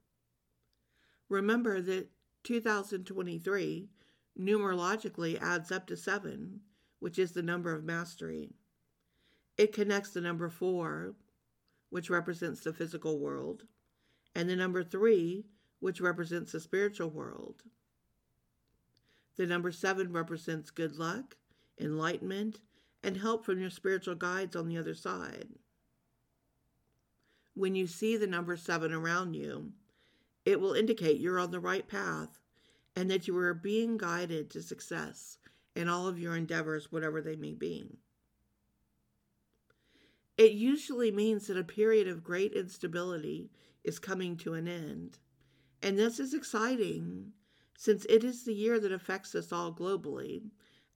remember 1.29 1.81
that 1.81 2.10
2023 2.43 3.89
numerologically 4.39 5.41
adds 5.41 5.72
up 5.72 5.88
to 5.88 5.98
seven, 5.98 6.62
which 7.00 7.17
is 7.17 7.32
the 7.32 7.44
number 7.44 7.74
of 7.74 7.84
mastery. 7.84 8.51
It 9.58 9.74
connects 9.74 10.12
the 10.12 10.22
number 10.22 10.50
four, 10.50 11.15
which 11.89 12.10
represents 12.10 12.62
the 12.62 12.74
physical 12.74 13.20
world, 13.20 13.63
and 14.36 14.50
the 14.50 14.56
number 14.56 14.84
three, 14.84 15.46
which 15.79 16.01
represents 16.01 16.51
the 16.51 16.60
spiritual 16.60 17.10
world. 17.10 17.63
The 19.36 19.46
number 19.46 19.72
seven 19.72 20.12
represents 20.12 20.72
good 20.72 20.98
luck, 20.98 21.38
enlightenment, 21.79 22.60
and 23.03 23.17
help 23.17 23.46
from 23.46 23.60
your 23.60 23.70
spiritual 23.70 24.15
guides 24.15 24.56
on 24.56 24.67
the 24.67 24.77
other 24.77 24.96
side. 24.96 25.48
When 27.53 27.75
you 27.75 27.88
see 27.88 28.17
the 28.17 28.27
number 28.27 28.58
seven 28.58 28.94
around 28.94 29.36
you, 29.36 29.72
it 30.46 30.60
will 30.60 30.74
indicate 30.74 31.20
you're 31.20 31.39
on 31.39 31.51
the 31.51 31.60
right 31.60 31.88
path 31.88 32.39
and 32.98 33.12
that 33.12 33.27
you 33.27 33.38
are 33.38 33.54
being 33.54 33.96
guided 33.96 34.50
to 34.50 34.60
success 34.60 35.38
in 35.75 35.88
all 35.88 36.08
of 36.08 36.18
your 36.18 36.36
endeavors, 36.36 36.92
whatever 36.92 37.22
they 37.22 37.36
may 37.36 37.54
be. 37.54 38.00
It 40.36 40.54
usually 40.54 41.12
means 41.12 41.46
that 41.46 41.60
a 41.60 41.63
period 41.63 42.08
of 42.08 42.24
great 42.24 42.54
instability 42.54 43.51
is 43.84 44.00
coming 44.00 44.36
to 44.38 44.56
an 44.56 44.68
end. 44.68 45.20
And 45.84 45.96
this 45.96 46.20
is 46.20 46.34
exciting 46.34 47.34
since 47.77 48.04
it 48.10 48.24
is 48.24 48.44
the 48.44 48.56
year 48.56 48.80
that 48.80 48.92
affects 48.92 49.36
us 49.36 49.51
all 49.51 49.72
globally, 49.72 50.42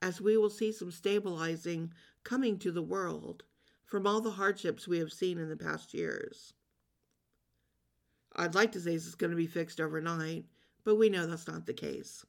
as 0.01 0.19
we 0.19 0.37
will 0.37 0.49
see 0.49 0.71
some 0.71 0.89
stabilizing 0.89 1.93
coming 2.23 2.57
to 2.57 2.71
the 2.71 2.81
world 2.81 3.43
from 3.85 4.07
all 4.07 4.21
the 4.21 4.31
hardships 4.31 4.87
we 4.87 4.97
have 4.97 5.13
seen 5.13 5.37
in 5.37 5.49
the 5.49 5.55
past 5.55 5.93
years. 5.93 6.53
I'd 8.35 8.55
like 8.55 8.71
to 8.71 8.79
say 8.79 8.95
this 8.95 9.05
is 9.05 9.13
going 9.13 9.29
to 9.29 9.37
be 9.37 9.45
fixed 9.45 9.79
overnight, 9.79 10.45
but 10.83 10.95
we 10.95 11.09
know 11.09 11.27
that's 11.27 11.47
not 11.47 11.65
the 11.65 11.73
case. 11.73 12.25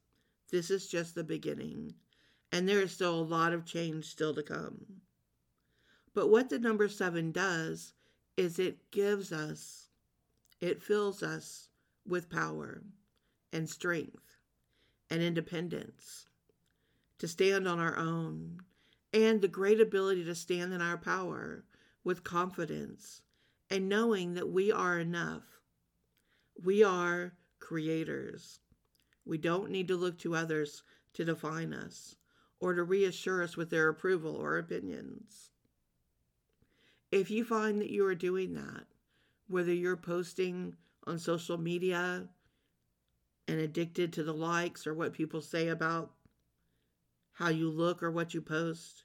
This 0.51 0.71
is 0.71 0.89
just 0.89 1.15
the 1.15 1.25
beginning, 1.25 1.95
and 2.51 2.69
there 2.69 2.81
is 2.81 2.93
still 2.93 3.21
a 3.21 3.23
lot 3.23 3.53
of 3.53 3.65
change 3.65 4.07
still 4.07 4.35
to 4.35 4.43
come. 4.43 4.85
But 6.15 6.29
what 6.29 6.51
the 6.51 6.59
number 6.59 6.89
seven 6.89 7.33
does 7.33 7.95
is 8.37 8.59
it 8.59 8.91
gives 8.91 9.33
us, 9.33 9.89
it 10.61 10.83
fills 10.83 11.23
us 11.23 11.69
with 12.07 12.29
power 12.29 12.83
and 13.53 13.69
strength 13.69 14.37
and 15.11 15.23
independence 15.23 16.27
to 17.19 17.29
stand 17.29 17.69
on 17.69 17.79
our 17.79 17.97
own, 17.97 18.59
and 19.13 19.41
the 19.41 19.49
great 19.49 19.81
ability 19.81 20.25
to 20.25 20.35
stand 20.35 20.73
in 20.73 20.81
our 20.81 20.97
power 20.97 21.65
with 22.03 22.25
confidence 22.25 23.23
and 23.71 23.89
knowing 23.89 24.35
that 24.35 24.51
we 24.51 24.73
are 24.73 24.99
enough. 24.99 25.45
We 26.63 26.83
are 26.83 27.33
creators. 27.63 28.59
We 29.25 29.39
don't 29.39 29.71
need 29.71 29.89
to 29.89 29.97
look 29.97 30.19
to 30.19 30.35
others 30.35 30.83
to 31.15 31.25
define 31.25 31.73
us 31.73 32.17
or 32.61 32.75
to 32.75 32.83
reassure 32.83 33.43
us 33.43 33.57
with 33.57 33.71
their 33.71 33.89
approval 33.89 34.35
or 34.35 34.59
opinions. 34.59 35.51
If 37.13 37.31
you 37.31 37.45
find 37.45 37.81
that 37.81 37.91
you 37.91 38.05
are 38.07 38.15
doing 38.15 38.55
that, 38.55 38.85
whether 39.47 39.73
you're 39.73 39.97
posting 39.97 40.75
on 41.07 41.19
social 41.19 41.57
media 41.57 42.29
and 43.47 43.61
addicted 43.61 44.13
to 44.13 44.25
the 44.25 44.35
likes 44.35 44.87
or 44.87 44.95
what 44.95 45.13
people 45.13 45.41
say 45.41 45.69
about 45.69 46.13
how 47.33 47.49
you 47.49 47.71
look 47.71 48.03
or 48.03 48.11
what 48.11 48.35
you 48.35 48.41
post, 48.41 49.05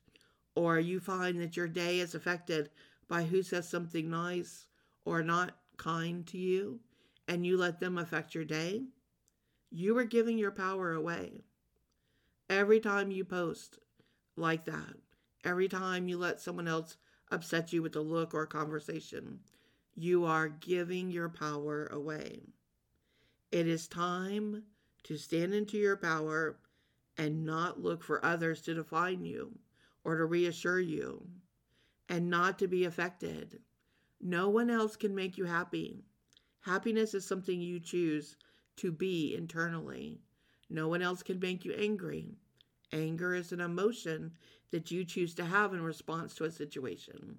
or 0.56 0.80
you 0.80 1.00
find 1.00 1.40
that 1.40 1.56
your 1.56 1.68
day 1.68 2.00
is 2.00 2.16
affected 2.16 2.70
by 3.08 3.24
who 3.24 3.44
says 3.44 3.70
something 3.70 4.10
nice 4.10 4.66
or 5.06 5.22
not 5.22 5.58
kind 5.78 6.26
to 6.28 6.38
you, 6.38 6.80
and 7.28 7.46
you 7.46 7.58
let 7.58 7.80
them 7.80 7.98
affect 7.98 8.34
your 8.34 8.46
day, 8.46 8.84
you 9.70 9.98
are 9.98 10.06
giving 10.06 10.38
your 10.38 10.52
power 10.52 10.94
away. 10.94 11.42
Every 12.50 12.80
time 12.80 13.12
you 13.12 13.26
post 13.26 13.80
like 14.36 14.66
that, 14.66 14.96
every 15.44 15.68
time 15.68 16.08
you 16.08 16.18
let 16.18 16.40
someone 16.40 16.68
else 16.68 16.98
upset 17.32 17.74
you 17.74 17.82
with 17.82 17.96
a 17.96 18.02
look 18.02 18.34
or 18.34 18.44
a 18.44 18.48
conversation, 18.48 19.40
you 19.96 20.26
are 20.26 20.48
giving 20.48 21.12
your 21.12 21.28
power 21.28 21.88
away. 21.88 22.42
It 23.52 23.68
is 23.68 23.88
time 23.88 24.64
to 25.04 25.18
stand 25.18 25.54
into 25.54 25.78
your 25.78 25.98
power 25.98 26.58
and 27.18 27.46
not 27.46 27.82
look 27.82 28.04
for 28.04 28.24
others 28.24 28.62
to 28.62 28.74
define 28.74 29.26
you 29.26 29.58
or 30.04 30.18
to 30.18 30.26
reassure 30.26 30.80
you 30.80 31.28
and 32.08 32.30
not 32.30 32.60
to 32.60 32.68
be 32.68 32.86
affected. 32.86 33.60
No 34.22 34.50
one 34.50 34.70
else 34.70 34.96
can 34.96 35.16
make 35.16 35.38
you 35.38 35.46
happy. 35.46 36.04
Happiness 36.62 37.14
is 37.14 37.26
something 37.26 37.62
you 37.62 37.80
choose 37.80 38.36
to 38.78 38.92
be 38.92 39.36
internally. 39.36 40.20
No 40.70 40.88
one 40.88 41.02
else 41.02 41.24
can 41.24 41.40
make 41.40 41.66
you 41.66 41.74
angry. 41.74 42.36
Anger 42.92 43.34
is 43.34 43.52
an 43.52 43.62
emotion 43.62 44.34
that 44.72 44.92
you 44.92 45.04
choose 45.06 45.34
to 45.36 45.46
have 45.46 45.74
in 45.74 45.82
response 45.82 46.36
to 46.36 46.46
a 46.46 46.52
situation. 46.52 47.38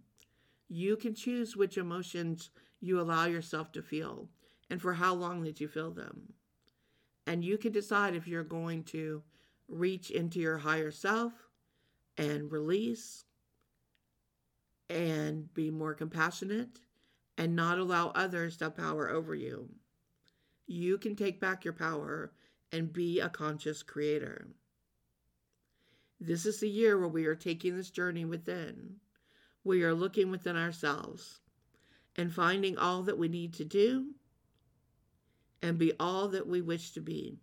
You 0.68 0.96
can 0.96 1.14
choose 1.14 1.56
which 1.56 1.78
emotions 1.78 2.50
you 2.80 3.00
allow 3.00 3.26
yourself 3.26 3.72
to 3.72 3.82
feel 3.82 4.28
and 4.70 4.80
for 4.80 4.94
how 4.94 5.14
long 5.14 5.42
that 5.44 5.60
you 5.60 5.68
feel 5.68 5.90
them. 5.90 6.34
And 7.26 7.44
you 7.44 7.58
can 7.58 7.72
decide 7.72 8.14
if 8.14 8.26
you're 8.26 8.44
going 8.44 8.84
to 8.84 9.22
reach 9.68 10.10
into 10.10 10.40
your 10.40 10.58
higher 10.58 10.90
self 10.90 11.32
and 12.16 12.50
release 12.50 13.24
and 14.88 15.52
be 15.52 15.70
more 15.70 15.94
compassionate 15.94 16.80
and 17.38 17.54
not 17.54 17.78
allow 17.78 18.08
others 18.08 18.56
to 18.58 18.64
have 18.64 18.76
power 18.76 19.08
over 19.08 19.34
you. 19.34 19.68
You 20.66 20.98
can 20.98 21.16
take 21.16 21.40
back 21.40 21.64
your 21.64 21.72
power 21.72 22.32
and 22.72 22.92
be 22.92 23.20
a 23.20 23.28
conscious 23.28 23.82
creator. 23.82 24.48
This 26.20 26.44
is 26.44 26.58
the 26.58 26.68
year 26.68 26.98
where 26.98 27.08
we 27.08 27.26
are 27.26 27.36
taking 27.36 27.76
this 27.76 27.90
journey 27.90 28.24
within. 28.24 28.96
We 29.62 29.84
are 29.84 29.94
looking 29.94 30.30
within 30.30 30.56
ourselves 30.56 31.40
and 32.16 32.34
finding 32.34 32.76
all 32.76 33.04
that 33.04 33.16
we 33.16 33.28
need 33.28 33.54
to 33.54 33.64
do 33.64 34.14
and 35.62 35.78
be 35.78 35.92
all 36.00 36.28
that 36.28 36.46
we 36.46 36.60
wish 36.60 36.90
to 36.92 37.00
be. 37.00 37.38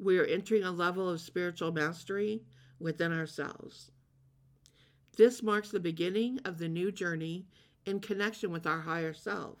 We 0.00 0.18
are 0.18 0.24
entering 0.24 0.64
a 0.64 0.72
level 0.72 1.08
of 1.08 1.20
spiritual 1.20 1.70
mastery 1.70 2.42
within 2.80 3.12
ourselves. 3.12 3.90
This 5.16 5.42
marks 5.42 5.70
the 5.70 5.78
beginning 5.78 6.40
of 6.44 6.58
the 6.58 6.68
new 6.68 6.90
journey 6.90 7.46
in 7.86 8.00
connection 8.00 8.50
with 8.50 8.66
our 8.66 8.80
higher 8.80 9.12
self. 9.12 9.58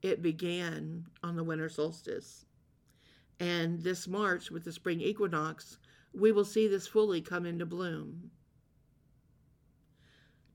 It 0.00 0.22
began 0.22 1.06
on 1.22 1.36
the 1.36 1.44
winter 1.44 1.68
solstice. 1.68 2.46
And 3.38 3.80
this 3.80 4.08
March, 4.08 4.50
with 4.50 4.64
the 4.64 4.72
spring 4.72 5.00
equinox, 5.00 5.78
we 6.14 6.32
will 6.32 6.44
see 6.44 6.68
this 6.68 6.86
fully 6.86 7.20
come 7.20 7.46
into 7.46 7.66
bloom. 7.66 8.30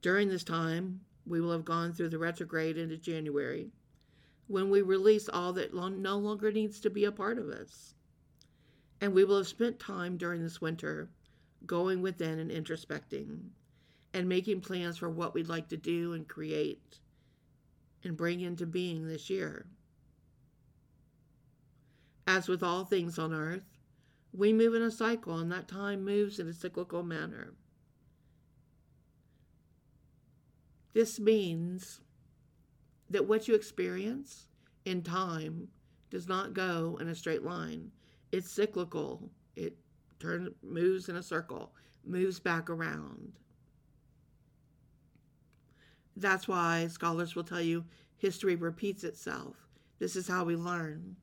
During 0.01 0.29
this 0.29 0.43
time, 0.43 1.01
we 1.25 1.41
will 1.41 1.51
have 1.51 1.65
gone 1.65 1.93
through 1.93 2.09
the 2.09 2.19
retrograde 2.19 2.77
into 2.77 2.97
January, 2.97 3.71
when 4.47 4.69
we 4.69 4.81
release 4.81 5.27
all 5.27 5.53
that 5.53 5.73
no 5.73 6.17
longer 6.17 6.51
needs 6.51 6.79
to 6.79 6.89
be 6.89 7.05
a 7.05 7.11
part 7.11 7.37
of 7.37 7.49
us. 7.49 7.93
And 9.01 9.13
we 9.13 9.25
will 9.25 9.37
have 9.37 9.47
spent 9.47 9.79
time 9.79 10.17
during 10.17 10.41
this 10.41 10.61
winter 10.61 11.09
going 11.65 12.01
within 12.01 12.39
and 12.39 12.51
introspecting 12.51 13.49
and 14.17 14.27
making 14.27 14.59
plans 14.59 14.97
for 14.97 15.11
what 15.11 15.35
we'd 15.35 15.47
like 15.47 15.69
to 15.69 15.77
do 15.77 16.13
and 16.13 16.27
create 16.27 16.97
and 18.03 18.17
bring 18.17 18.41
into 18.41 18.65
being 18.65 19.07
this 19.07 19.29
year. 19.29 19.67
As 22.25 22.47
with 22.47 22.63
all 22.63 22.83
things 22.83 23.19
on 23.19 23.31
earth, 23.31 23.77
we 24.33 24.51
move 24.53 24.73
in 24.73 24.81
a 24.81 24.89
cycle, 24.89 25.37
and 25.37 25.51
that 25.51 25.67
time 25.67 26.03
moves 26.03 26.39
in 26.39 26.47
a 26.47 26.53
cyclical 26.53 27.03
manner. 27.03 27.53
This 30.95 31.19
means 31.19 32.01
that 33.11 33.27
what 33.27 33.47
you 33.47 33.53
experience 33.53 34.47
in 34.83 35.03
time 35.03 35.67
does 36.09 36.27
not 36.27 36.55
go 36.55 36.97
in 36.99 37.07
a 37.07 37.13
straight 37.13 37.43
line. 37.43 37.91
It's 38.31 38.49
cyclical. 38.49 39.29
It 39.55 39.77
turns 40.19 40.49
moves 40.63 41.07
in 41.07 41.17
a 41.17 41.23
circle, 41.23 41.75
moves 42.03 42.39
back 42.39 42.71
around. 42.71 43.33
That's 46.19 46.47
why 46.47 46.87
scholars 46.87 47.35
will 47.35 47.43
tell 47.43 47.61
you 47.61 47.85
history 48.17 48.55
repeats 48.55 49.03
itself. 49.03 49.67
This 49.99 50.15
is 50.15 50.27
how 50.27 50.45
we 50.45 50.55
learn. 50.55 51.15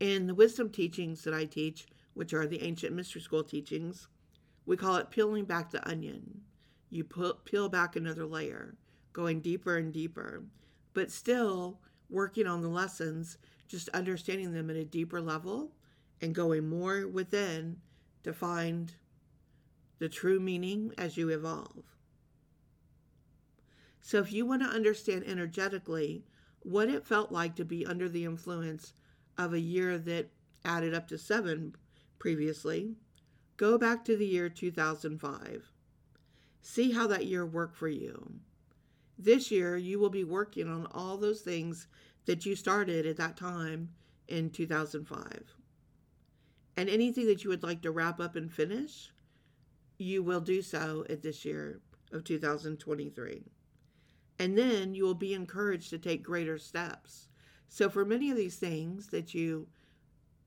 In 0.00 0.26
the 0.26 0.34
wisdom 0.34 0.70
teachings 0.70 1.22
that 1.22 1.32
I 1.32 1.44
teach, 1.44 1.86
which 2.14 2.34
are 2.34 2.44
the 2.44 2.62
ancient 2.62 2.96
mystery 2.96 3.20
school 3.20 3.44
teachings, 3.44 4.08
we 4.66 4.76
call 4.76 4.96
it 4.96 5.10
peeling 5.10 5.44
back 5.44 5.70
the 5.70 5.88
onion. 5.88 6.40
You 6.90 7.04
peel 7.04 7.68
back 7.68 7.94
another 7.94 8.26
layer, 8.26 8.74
going 9.12 9.40
deeper 9.40 9.76
and 9.76 9.92
deeper, 9.92 10.42
but 10.94 11.12
still 11.12 11.78
working 12.10 12.48
on 12.48 12.60
the 12.60 12.68
lessons, 12.68 13.38
just 13.68 13.88
understanding 13.90 14.52
them 14.52 14.68
at 14.68 14.76
a 14.76 14.84
deeper 14.84 15.20
level 15.20 15.70
and 16.20 16.34
going 16.34 16.68
more 16.68 17.06
within 17.06 17.76
to 18.24 18.32
find 18.32 18.94
the 20.00 20.08
true 20.08 20.40
meaning 20.40 20.92
as 20.98 21.16
you 21.16 21.28
evolve. 21.28 21.93
So, 24.06 24.18
if 24.18 24.34
you 24.34 24.44
want 24.44 24.60
to 24.60 24.68
understand 24.68 25.24
energetically 25.26 26.26
what 26.60 26.90
it 26.90 27.06
felt 27.06 27.32
like 27.32 27.56
to 27.56 27.64
be 27.64 27.86
under 27.86 28.06
the 28.06 28.26
influence 28.26 28.92
of 29.38 29.54
a 29.54 29.58
year 29.58 29.96
that 29.96 30.28
added 30.62 30.92
up 30.92 31.08
to 31.08 31.16
seven 31.16 31.74
previously, 32.18 32.96
go 33.56 33.78
back 33.78 34.04
to 34.04 34.14
the 34.14 34.26
year 34.26 34.50
2005. 34.50 35.72
See 36.60 36.92
how 36.92 37.06
that 37.06 37.24
year 37.24 37.46
worked 37.46 37.76
for 37.76 37.88
you. 37.88 38.40
This 39.18 39.50
year, 39.50 39.78
you 39.78 39.98
will 39.98 40.10
be 40.10 40.22
working 40.22 40.68
on 40.68 40.86
all 40.92 41.16
those 41.16 41.40
things 41.40 41.86
that 42.26 42.44
you 42.44 42.54
started 42.56 43.06
at 43.06 43.16
that 43.16 43.38
time 43.38 43.88
in 44.28 44.50
2005. 44.50 45.56
And 46.76 46.90
anything 46.90 47.26
that 47.28 47.42
you 47.42 47.48
would 47.48 47.62
like 47.62 47.80
to 47.80 47.90
wrap 47.90 48.20
up 48.20 48.36
and 48.36 48.52
finish, 48.52 49.14
you 49.96 50.22
will 50.22 50.42
do 50.42 50.60
so 50.60 51.06
at 51.08 51.22
this 51.22 51.46
year 51.46 51.80
of 52.12 52.24
2023. 52.24 53.44
And 54.38 54.58
then 54.58 54.94
you 54.94 55.04
will 55.04 55.14
be 55.14 55.34
encouraged 55.34 55.90
to 55.90 55.98
take 55.98 56.22
greater 56.22 56.58
steps. 56.58 57.28
So, 57.68 57.88
for 57.88 58.04
many 58.04 58.30
of 58.30 58.36
these 58.36 58.56
things 58.56 59.08
that 59.08 59.34
you 59.34 59.68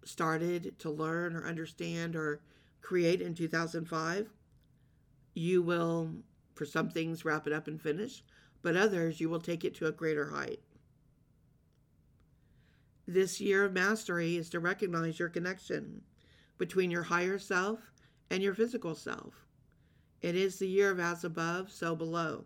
started 0.04 0.78
to 0.80 0.90
learn 0.90 1.36
or 1.36 1.46
understand 1.46 2.16
or 2.16 2.42
create 2.82 3.22
in 3.22 3.34
2005, 3.34 4.30
you 5.34 5.62
will, 5.62 6.10
for 6.56 6.66
some 6.66 6.90
things, 6.90 7.26
wrap 7.26 7.48
it 7.48 7.54
up 7.54 7.68
and 7.68 7.82
finish, 7.82 8.24
but 8.62 8.76
others, 8.76 9.20
you 9.20 9.30
will 9.30 9.40
take 9.40 9.64
it 9.64 9.76
to 9.76 9.88
a 9.88 9.92
greater 9.92 10.30
height. 10.30 10.62
This 13.06 13.40
year 13.40 13.66
of 13.66 13.74
mastery 13.74 14.36
is 14.36 14.50
to 14.50 14.60
recognize 14.60 15.20
your 15.20 15.30
connection 15.30 16.02
between 16.58 16.92
your 16.92 17.04
higher 17.04 17.40
self 17.40 17.92
and 18.30 18.44
your 18.44 18.54
physical 18.54 18.96
self. 18.96 19.46
It 20.22 20.36
is 20.36 20.60
the 20.60 20.68
year 20.68 20.92
of 20.92 21.00
as 21.00 21.24
above, 21.24 21.72
so 21.72 21.96
below 21.96 22.46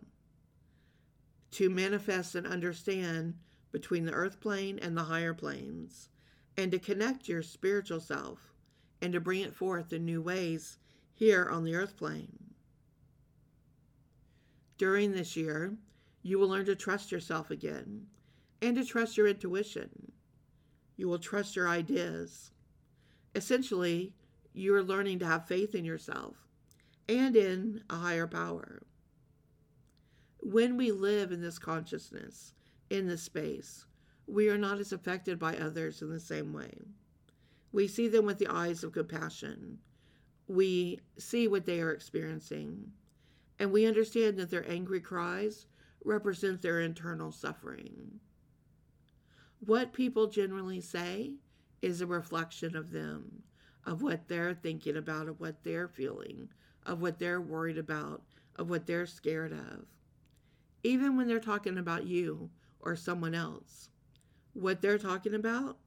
to 1.52 1.70
manifest 1.70 2.34
and 2.34 2.46
understand 2.46 3.34
between 3.70 4.04
the 4.04 4.12
earth 4.12 4.40
plane 4.40 4.78
and 4.80 4.96
the 4.96 5.04
higher 5.04 5.34
planes, 5.34 6.08
and 6.56 6.70
to 6.70 6.78
connect 6.78 7.28
your 7.28 7.42
spiritual 7.42 8.00
self 8.00 8.52
and 9.00 9.12
to 9.12 9.20
bring 9.20 9.40
it 9.40 9.54
forth 9.54 9.92
in 9.92 10.04
new 10.04 10.20
ways 10.20 10.78
here 11.14 11.48
on 11.50 11.64
the 11.64 11.74
earth 11.74 11.96
plane. 11.96 12.38
During 14.78 15.12
this 15.12 15.36
year, 15.36 15.76
you 16.22 16.38
will 16.38 16.48
learn 16.48 16.66
to 16.66 16.76
trust 16.76 17.12
yourself 17.12 17.50
again 17.50 18.06
and 18.60 18.76
to 18.76 18.84
trust 18.84 19.16
your 19.16 19.26
intuition. 19.26 20.12
You 20.96 21.08
will 21.08 21.18
trust 21.18 21.56
your 21.56 21.68
ideas. 21.68 22.52
Essentially, 23.34 24.14
you 24.52 24.74
are 24.74 24.82
learning 24.82 25.18
to 25.20 25.26
have 25.26 25.46
faith 25.46 25.74
in 25.74 25.84
yourself 25.84 26.36
and 27.08 27.34
in 27.36 27.82
a 27.90 27.96
higher 27.96 28.26
power. 28.26 28.82
When 30.44 30.76
we 30.76 30.90
live 30.90 31.30
in 31.30 31.40
this 31.40 31.60
consciousness, 31.60 32.52
in 32.90 33.06
this 33.06 33.22
space, 33.22 33.86
we 34.26 34.48
are 34.48 34.58
not 34.58 34.80
as 34.80 34.92
affected 34.92 35.38
by 35.38 35.56
others 35.56 36.02
in 36.02 36.10
the 36.10 36.18
same 36.18 36.52
way. 36.52 36.72
We 37.70 37.86
see 37.86 38.08
them 38.08 38.26
with 38.26 38.38
the 38.38 38.48
eyes 38.48 38.82
of 38.82 38.92
compassion. 38.92 39.78
We 40.48 40.98
see 41.16 41.46
what 41.46 41.64
they 41.64 41.80
are 41.80 41.92
experiencing, 41.92 42.90
and 43.60 43.70
we 43.70 43.86
understand 43.86 44.36
that 44.38 44.50
their 44.50 44.68
angry 44.68 45.00
cries 45.00 45.66
represent 46.04 46.60
their 46.60 46.80
internal 46.80 47.30
suffering. 47.30 48.18
What 49.60 49.92
people 49.92 50.26
generally 50.26 50.80
say 50.80 51.36
is 51.82 52.00
a 52.00 52.06
reflection 52.06 52.76
of 52.76 52.90
them, 52.90 53.44
of 53.86 54.02
what 54.02 54.26
they're 54.26 54.54
thinking 54.54 54.96
about, 54.96 55.28
of 55.28 55.38
what 55.38 55.62
they're 55.62 55.88
feeling, 55.88 56.48
of 56.84 57.00
what 57.00 57.20
they're 57.20 57.40
worried 57.40 57.78
about, 57.78 58.22
of 58.56 58.68
what 58.68 58.86
they're 58.86 59.06
scared 59.06 59.52
of. 59.52 59.86
Even 60.84 61.16
when 61.16 61.28
they're 61.28 61.40
talking 61.40 61.78
about 61.78 62.06
you 62.06 62.50
or 62.80 62.96
someone 62.96 63.34
else, 63.34 63.88
what 64.54 64.82
they're 64.82 64.98
talking 64.98 65.34
about 65.34 65.78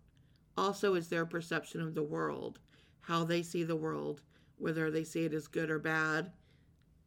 also 0.57 0.95
is 0.95 1.09
their 1.09 1.25
perception 1.25 1.81
of 1.81 1.95
the 1.95 2.03
world, 2.03 2.59
how 3.01 3.23
they 3.23 3.43
see 3.43 3.63
the 3.63 3.75
world, 3.75 4.21
whether 4.57 4.89
they 4.89 5.03
see 5.03 5.25
it 5.25 5.33
as 5.33 5.47
good 5.47 5.69
or 5.69 5.79
bad, 5.79 6.31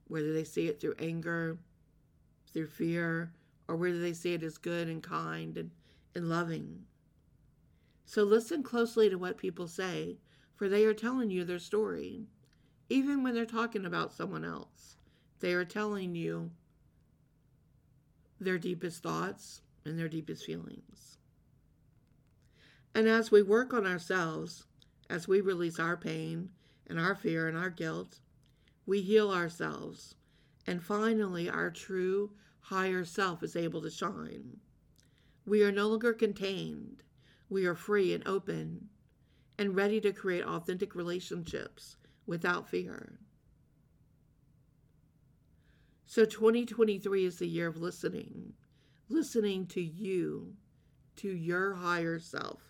whether 0.07 0.33
they 0.33 0.45
see 0.45 0.69
it 0.69 0.81
through 0.81 0.95
anger, 0.99 1.59
through 2.53 2.67
fear, 2.67 3.33
or 3.67 3.77
whether 3.77 4.01
they 4.01 4.13
see 4.13 4.35
it 4.35 4.43
as 4.43 4.59
good 4.59 4.89
and 4.89 5.03
kind 5.03 5.57
and, 5.57 5.71
and 6.15 6.29
loving. 6.29 6.85
So 8.05 8.23
listen 8.23 8.63
closely 8.63 9.11
to 9.11 9.17
what 9.17 9.37
people 9.37 9.69
say, 9.69 10.19
for 10.55 10.69
they 10.69 10.85
are 10.85 10.95
telling 10.95 11.31
you 11.31 11.45
their 11.45 11.59
story. 11.59 12.27
Even 12.89 13.23
when 13.23 13.35
they're 13.35 13.45
talking 13.45 13.85
about 13.85 14.15
someone 14.15 14.45
else, 14.45 14.97
they 15.41 15.53
are 15.53 15.65
telling 15.65 16.15
you 16.15 16.51
their 18.41 18.59
deepest 18.59 19.03
thoughts 19.03 19.63
and 19.85 19.99
their 19.99 20.09
deepest 20.09 20.45
feelings. 20.45 21.19
And 22.95 23.09
as 23.09 23.31
we 23.31 23.43
work 23.43 23.73
on 23.73 23.87
ourselves, 23.87 24.65
as 25.11 25.29
we 25.29 25.41
release 25.41 25.79
our 25.79 25.97
pain 25.97 26.51
and 26.87 26.99
our 26.99 27.15
fear 27.15 27.49
and 27.49 27.57
our 27.57 27.71
guilt, 27.71 28.21
we 28.87 29.03
heal 29.03 29.31
ourselves. 29.31 30.15
And 30.67 30.83
finally, 30.83 31.49
our 31.49 31.71
true 31.71 32.33
higher 32.61 33.05
self 33.05 33.43
is 33.43 33.57
able 33.57 33.83
to 33.83 33.91
shine. 33.91 34.59
We 35.47 35.63
are 35.63 35.73
no 35.73 35.89
longer 35.89 36.13
contained 36.13 37.03
we 37.51 37.65
are 37.65 37.75
free 37.75 38.13
and 38.13 38.27
open 38.29 38.89
and 39.57 39.75
ready 39.75 40.01
to 40.03 40.13
create 40.13 40.45
authentic 40.45 40.95
relationships 40.95 41.97
without 42.27 42.69
fear. 42.69 43.19
So 46.11 46.25
2023 46.25 47.27
is 47.27 47.39
the 47.39 47.47
year 47.47 47.69
of 47.69 47.83
listening, 47.83 48.55
listening 49.11 49.67
to 49.67 49.83
you, 49.83 50.55
to 51.17 51.29
your 51.29 51.75
higher 51.75 52.19
self, 52.19 52.63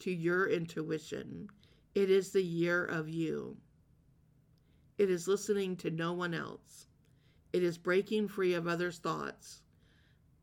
to 0.00 0.10
your 0.10 0.48
intuition. 0.48 1.48
It 1.94 2.10
is 2.10 2.32
the 2.32 2.42
year 2.42 2.84
of 2.84 3.08
you. 3.08 3.56
It 4.98 5.08
is 5.08 5.28
listening 5.28 5.76
to 5.76 5.92
no 5.92 6.12
one 6.14 6.34
else. 6.34 6.88
It 7.52 7.62
is 7.62 7.78
breaking 7.78 8.26
free 8.26 8.54
of 8.54 8.66
others' 8.66 8.98
thoughts 8.98 9.62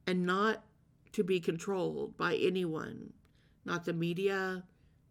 and 0.07 0.25
not 0.25 0.63
to 1.12 1.25
be 1.25 1.41
controlled 1.41 2.15
by 2.15 2.36
anyone 2.36 3.12
not 3.65 3.83
the 3.83 3.91
media, 3.91 4.63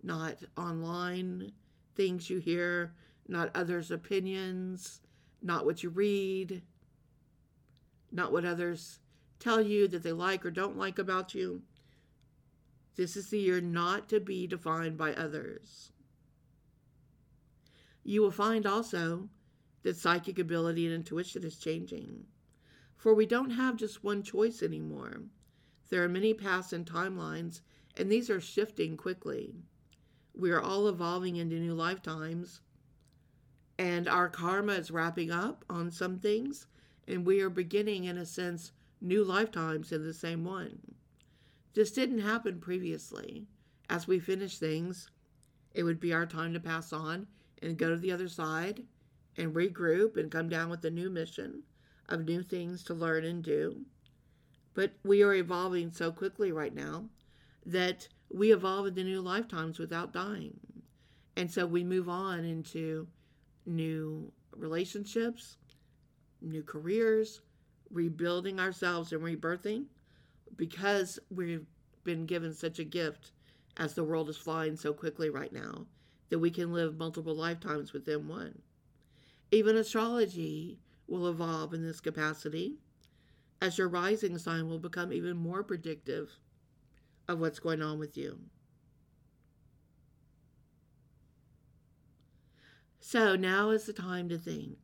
not 0.03 0.39
online 0.57 1.53
things 1.97 2.31
you 2.31 2.39
hear, 2.39 2.95
not 3.29 3.55
others' 3.55 3.91
opinions, 3.91 5.03
not 5.43 5.67
what 5.67 5.83
you 5.83 5.91
read, 5.91 6.63
not 8.11 8.33
what 8.33 8.45
others 8.45 9.01
tell 9.39 9.61
you 9.61 9.89
that 9.89 10.03
they 10.03 10.13
like 10.13 10.45
or 10.45 10.51
don't 10.51 10.77
like 10.77 10.99
about 10.99 11.35
you. 11.35 11.63
This 12.97 13.17
is 13.17 13.29
the 13.29 13.39
year 13.39 13.61
not 13.61 14.09
to 14.09 14.21
be 14.21 14.47
defined 14.47 14.97
by 14.97 15.13
others. 15.13 15.93
You 18.03 18.23
will 18.23 18.31
find 18.31 18.67
also 18.67 19.29
that 19.83 19.97
psychic 19.97 20.39
ability 20.39 20.87
and 20.87 20.95
intuition 20.95 21.45
is 21.45 21.59
changing. 21.59 22.25
For 22.97 23.15
we 23.15 23.27
don't 23.27 23.51
have 23.51 23.77
just 23.77 24.03
one 24.03 24.23
choice 24.23 24.63
anymore. 24.63 25.23
There 25.91 26.03
are 26.03 26.09
many 26.09 26.33
paths 26.33 26.73
and 26.73 26.87
timelines 26.87 27.61
and 27.97 28.11
these 28.11 28.29
are 28.31 28.41
shifting 28.41 28.97
quickly. 28.97 29.55
We 30.35 30.51
are 30.51 30.61
all 30.61 30.89
evolving 30.89 31.37
into 31.37 31.57
new 31.57 31.75
lifetimes, 31.75 32.61
and 33.79 34.07
our 34.07 34.29
karma 34.29 34.75
is 34.75 34.91
wrapping 34.91 35.31
up 35.31 35.65
on 35.71 35.91
some 35.91 36.19
things, 36.19 36.67
and 37.09 37.25
we 37.25 37.41
are 37.41 37.51
beginning, 37.51 38.05
in 38.05 38.19
a 38.19 38.27
sense, 38.27 38.73
new 39.01 39.25
lifetimes 39.25 39.93
in 39.93 40.05
the 40.05 40.15
same 40.15 40.45
one. 40.45 40.79
This 41.75 41.93
didn't 41.93 42.21
happen 42.21 42.61
previously. 42.61 43.47
As 43.89 44.09
we 44.09 44.19
finish 44.19 44.59
things, 44.59 45.11
it 45.75 45.83
would 45.83 46.01
be 46.01 46.13
our 46.13 46.27
time 46.27 46.53
to 46.55 46.61
pass 46.61 46.93
on 46.93 47.27
and 47.63 47.77
go 47.77 47.91
to 47.91 47.97
the 47.97 48.13
other 48.13 48.29
side 48.29 48.83
and 49.37 49.55
regroup 49.55 50.17
and 50.17 50.31
come 50.31 50.49
down 50.49 50.71
with 50.71 50.85
a 50.85 50.91
new 50.91 51.11
mission 51.11 51.63
of 52.09 52.25
new 52.25 52.43
things 52.43 52.83
to 52.85 52.95
learn 52.95 53.25
and 53.25 53.43
do. 53.45 53.85
But 54.75 54.93
we 55.05 55.23
are 55.23 55.35
evolving 55.35 55.93
so 55.93 56.13
quickly 56.13 56.53
right 56.53 56.75
now 56.75 57.05
that 57.65 58.09
we 58.31 58.53
evolve 58.53 58.87
into 58.87 59.05
new 59.05 59.21
lifetimes 59.21 59.79
without 59.79 60.13
dying. 60.13 60.59
And 61.37 61.51
so 61.51 61.67
we 61.67 61.85
move 61.85 62.09
on 62.09 62.45
into 62.45 63.07
new 63.67 64.33
relationships, 64.57 65.57
new 66.41 66.63
careers, 66.63 67.41
rebuilding 67.91 68.59
ourselves 68.61 69.13
and 69.13 69.23
rebirthing 69.23 69.85
because 70.57 71.19
we've 71.31 71.67
been 72.05 72.27
given 72.27 72.53
such 72.53 72.79
a 72.79 72.85
gift 72.85 73.33
as 73.77 73.95
the 73.95 74.05
world 74.05 74.29
is 74.29 74.37
flying 74.37 74.77
so 74.77 74.93
quickly 74.93 75.29
right 75.29 75.53
now 75.53 75.87
that 76.29 76.39
we 76.39 76.51
can 76.51 76.73
live 76.73 76.99
multiple 76.99 77.35
lifetimes 77.35 77.93
within 77.93 78.27
one. 78.27 78.61
Even 79.51 79.77
astrology 79.77 80.79
will 81.07 81.29
evolve 81.29 81.73
in 81.73 81.85
this 81.85 82.01
capacity 82.01 82.77
as 83.61 83.79
your 83.79 83.89
rising 83.89 84.37
sign 84.39 84.69
will 84.69 84.79
become 84.79 85.13
even 85.13 85.37
more 85.37 85.63
predictive 85.63 86.31
of 87.29 87.41
what's 87.41 87.59
going 87.59 87.83
on 87.83 87.99
with 87.99 88.17
you. 88.17 88.39
So 93.01 93.37
now 93.37 93.71
is 93.71 93.87
the 93.87 93.93
time 93.93 94.29
to 94.31 94.39
think. 94.39 94.79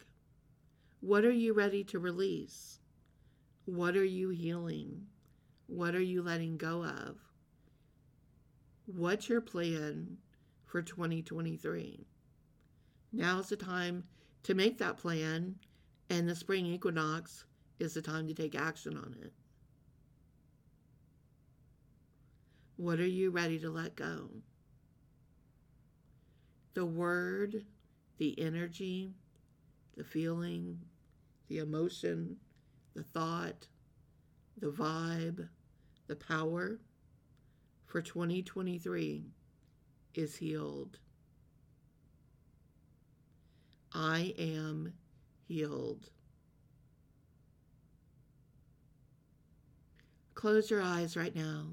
What 1.03 1.25
are 1.25 1.33
you 1.33 1.53
ready 1.53 1.83
to 1.87 1.99
release? 1.99 2.79
What 3.65 3.97
are 3.97 4.05
you 4.05 4.29
healing? 4.29 5.09
What 5.67 5.97
are 5.97 6.01
you 6.01 6.23
letting 6.23 6.57
go 6.57 6.85
of? 6.85 7.17
What's 8.87 9.29
your 9.29 9.41
plan 9.41 10.19
for 10.65 10.81
2023? 10.81 12.07
Now's 13.13 13.49
the 13.49 13.57
time 13.57 14.05
to 14.45 14.55
make 14.55 14.79
that 14.79 14.97
plan, 14.97 15.57
and 16.09 16.29
the 16.29 16.37
spring 16.37 16.67
equinox 16.67 17.47
is 17.81 17.95
the 17.95 18.03
time 18.03 18.29
to 18.29 18.35
take 18.35 18.55
action 18.55 18.97
on 18.97 19.17
it. 19.21 19.33
What 22.77 23.01
are 23.01 23.05
you 23.05 23.33
ready 23.33 23.59
to 23.59 23.71
let 23.71 23.97
go? 23.97 24.31
The 26.75 26.87
word, 26.87 27.65
the 28.19 28.41
energy, 28.41 29.15
the 29.97 30.05
feeling, 30.05 30.79
the 31.49 31.59
emotion, 31.59 32.37
the 32.95 33.03
thought, 33.03 33.67
the 34.59 34.71
vibe, 34.71 35.49
the 36.07 36.17
power 36.17 36.79
for 37.87 38.01
2023 38.01 39.25
is 40.15 40.37
healed. 40.37 40.99
I 43.95 44.35
am 44.39 44.95
healed. 45.47 46.11
Close 50.35 50.71
your 50.71 50.83
eyes 50.83 51.17
right 51.17 51.37
now. 51.37 51.67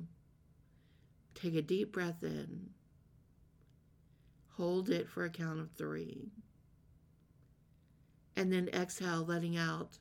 Take 1.33 1.55
a 1.55 1.61
deep 1.61 1.93
breath 1.93 2.21
in. 2.21 2.69
Hold 4.57 4.89
it 4.89 5.07
for 5.07 5.23
a 5.23 5.29
count 5.29 5.59
of 5.59 5.71
three. 5.71 6.31
And 8.39 8.53
then 8.53 8.69
exhale, 8.69 9.25
letting 9.25 9.57
out 9.57 9.97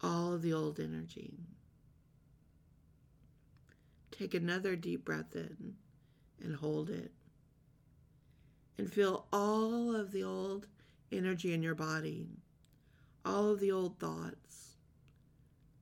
all 0.00 0.32
of 0.32 0.40
the 0.40 0.54
old 0.54 0.80
energy. 0.80 1.34
Take 4.10 4.32
another 4.32 4.76
deep 4.76 5.04
breath 5.04 5.36
in 5.36 5.74
and 6.42 6.56
hold 6.56 6.88
it. 6.88 7.12
And 8.78 8.90
feel 8.90 9.26
all 9.30 9.94
of 9.94 10.10
the 10.10 10.24
old 10.24 10.68
energy 11.12 11.52
in 11.52 11.62
your 11.62 11.74
body, 11.74 12.30
all 13.26 13.50
of 13.50 13.60
the 13.60 13.72
old 13.72 13.98
thoughts, 13.98 14.78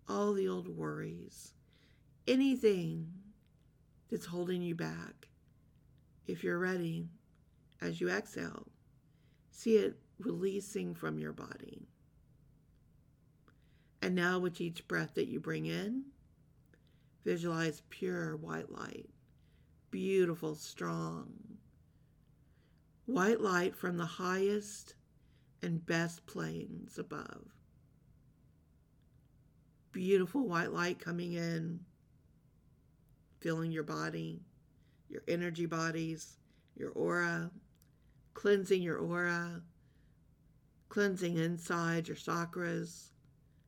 all 0.08 0.32
the 0.32 0.48
old 0.48 0.66
worries, 0.66 1.54
anything 2.26 3.06
that's 4.10 4.26
holding 4.26 4.62
you 4.62 4.74
back. 4.74 5.28
If 6.26 6.42
you're 6.42 6.58
ready, 6.58 7.06
as 7.80 8.00
you 8.00 8.10
exhale, 8.10 8.66
See 9.60 9.76
it 9.76 9.94
releasing 10.20 10.94
from 10.94 11.18
your 11.18 11.32
body. 11.32 11.88
And 14.02 14.14
now, 14.14 14.38
with 14.38 14.60
each 14.60 14.88
breath 14.88 15.14
that 15.14 15.28
you 15.28 15.40
bring 15.40 15.66
in, 15.66 16.04
visualize 17.24 17.82
pure 17.90 18.36
white 18.36 18.70
light, 18.70 19.10
beautiful, 19.90 20.54
strong. 20.54 21.32
White 23.06 23.40
light 23.40 23.76
from 23.76 23.96
the 23.96 24.06
highest 24.06 24.94
and 25.62 25.84
best 25.84 26.24
planes 26.26 26.98
above. 26.98 27.44
Beautiful 29.92 30.46
white 30.46 30.72
light 30.72 30.98
coming 30.98 31.32
in, 31.32 31.80
filling 33.40 33.72
your 33.72 33.82
body, 33.82 34.40
your 35.08 35.22
energy 35.26 35.66
bodies, 35.66 36.36
your 36.76 36.90
aura, 36.90 37.50
cleansing 38.34 38.80
your 38.80 38.98
aura, 38.98 39.60
cleansing 40.90 41.38
inside 41.38 42.08
your 42.08 42.16
chakras, 42.16 43.12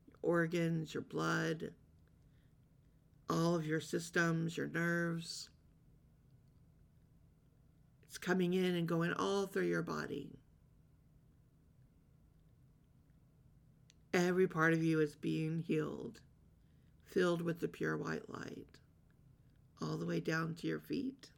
your 0.05 0.17
organs, 0.21 0.93
your 0.93 1.01
blood, 1.01 1.71
all 3.29 3.55
of 3.55 3.65
your 3.65 3.79
systems, 3.79 4.57
your 4.57 4.67
nerves. 4.67 5.49
It's 8.07 8.17
coming 8.17 8.53
in 8.53 8.75
and 8.75 8.87
going 8.87 9.13
all 9.13 9.47
through 9.47 9.67
your 9.67 9.81
body. 9.81 10.37
Every 14.13 14.47
part 14.47 14.73
of 14.73 14.83
you 14.83 14.99
is 14.99 15.15
being 15.15 15.63
healed, 15.65 16.19
filled 17.05 17.41
with 17.41 17.59
the 17.59 17.67
pure 17.69 17.97
white 17.97 18.29
light, 18.29 18.67
all 19.81 19.97
the 19.97 20.05
way 20.05 20.19
down 20.19 20.53
to 20.55 20.67
your 20.67 20.79
feet, 20.79 21.31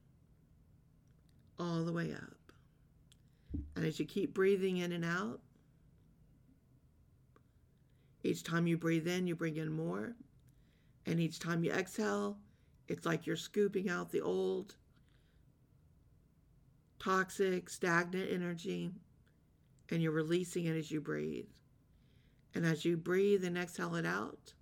all 1.57 1.85
the 1.85 1.93
way 1.93 2.11
up. 2.11 2.51
And 3.75 3.85
as 3.85 3.99
you 3.99 4.05
keep 4.05 4.33
breathing 4.33 4.77
in 4.77 4.91
and 4.91 5.05
out, 5.05 5.39
each 8.25 8.43
time 8.43 8.65
you 8.65 8.77
breathe 8.77 9.07
in, 9.07 9.27
you 9.27 9.35
bring 9.35 9.57
in 9.57 9.71
more. 9.71 10.15
And 11.05 11.19
each 11.19 11.39
time 11.39 11.63
you 11.63 11.71
exhale, 11.71 12.37
it's 12.87 13.05
like 13.05 13.27
you're 13.27 13.35
scooping 13.35 13.89
out 13.89 14.11
the 14.11 14.21
old, 14.21 14.75
toxic, 16.97 17.69
stagnant 17.69 18.31
energy, 18.31 18.91
and 19.89 20.01
you're 20.01 20.11
releasing 20.11 20.65
it 20.65 20.75
as 20.75 20.89
you 20.89 20.99
breathe. 20.99 21.49
And 22.55 22.65
as 22.65 22.83
you 22.85 22.97
breathe 22.97 23.43
and 23.43 23.57
exhale 23.57 23.95
it 23.95 24.05
out, 24.05 24.53